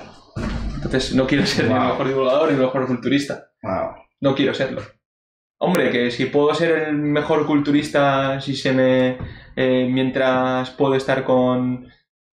[0.76, 1.90] Entonces no quiero ser ni el Wow.
[1.90, 3.52] mejor divulgador ni el mejor culturista.
[3.62, 3.96] Wow.
[4.22, 4.82] No quiero serlo.
[5.66, 9.18] Hombre, que si puedo ser el mejor culturista, si se me.
[9.56, 11.88] eh, mientras puedo estar con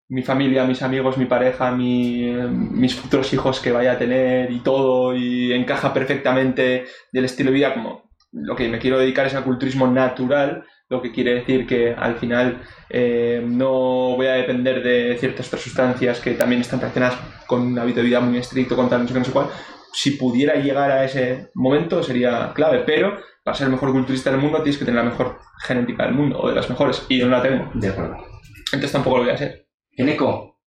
[0.09, 4.51] mi familia, mis amigos, mi pareja, mi, eh, mis futuros hijos que vaya a tener
[4.51, 9.27] y todo, y encaja perfectamente del estilo de vida, como lo que me quiero dedicar
[9.27, 14.33] es al culturismo natural, lo que quiere decir que al final eh, no voy a
[14.33, 17.17] depender de ciertas otras sustancias que también están relacionadas
[17.47, 19.47] con un hábito de vida muy estricto, con tal, no sé qué, no sé cuál.
[19.93, 24.39] Si pudiera llegar a ese momento sería clave, pero para ser el mejor culturista del
[24.39, 27.25] mundo tienes que tener la mejor genética del mundo, o de las mejores, y yo
[27.27, 27.69] no la tengo.
[27.73, 28.17] De acuerdo.
[28.65, 29.67] Entonces tampoco lo voy a ser.
[29.91, 30.59] Eneco,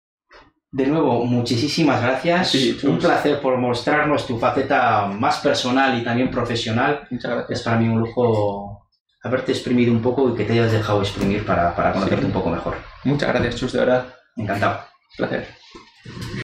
[0.71, 2.49] de nuevo, muchísimas gracias.
[2.49, 7.07] Sí, un placer por mostrarnos tu faceta más personal y también profesional.
[7.11, 7.59] Muchas gracias.
[7.59, 8.87] Es para mí un lujo
[9.23, 12.27] haberte exprimido un poco y que te hayas dejado exprimir para, para conocerte Sí.
[12.27, 12.75] un poco mejor.
[13.05, 14.05] Muchas gracias, Chus, de verdad.
[14.35, 14.79] Encantado.
[15.15, 15.47] Placer.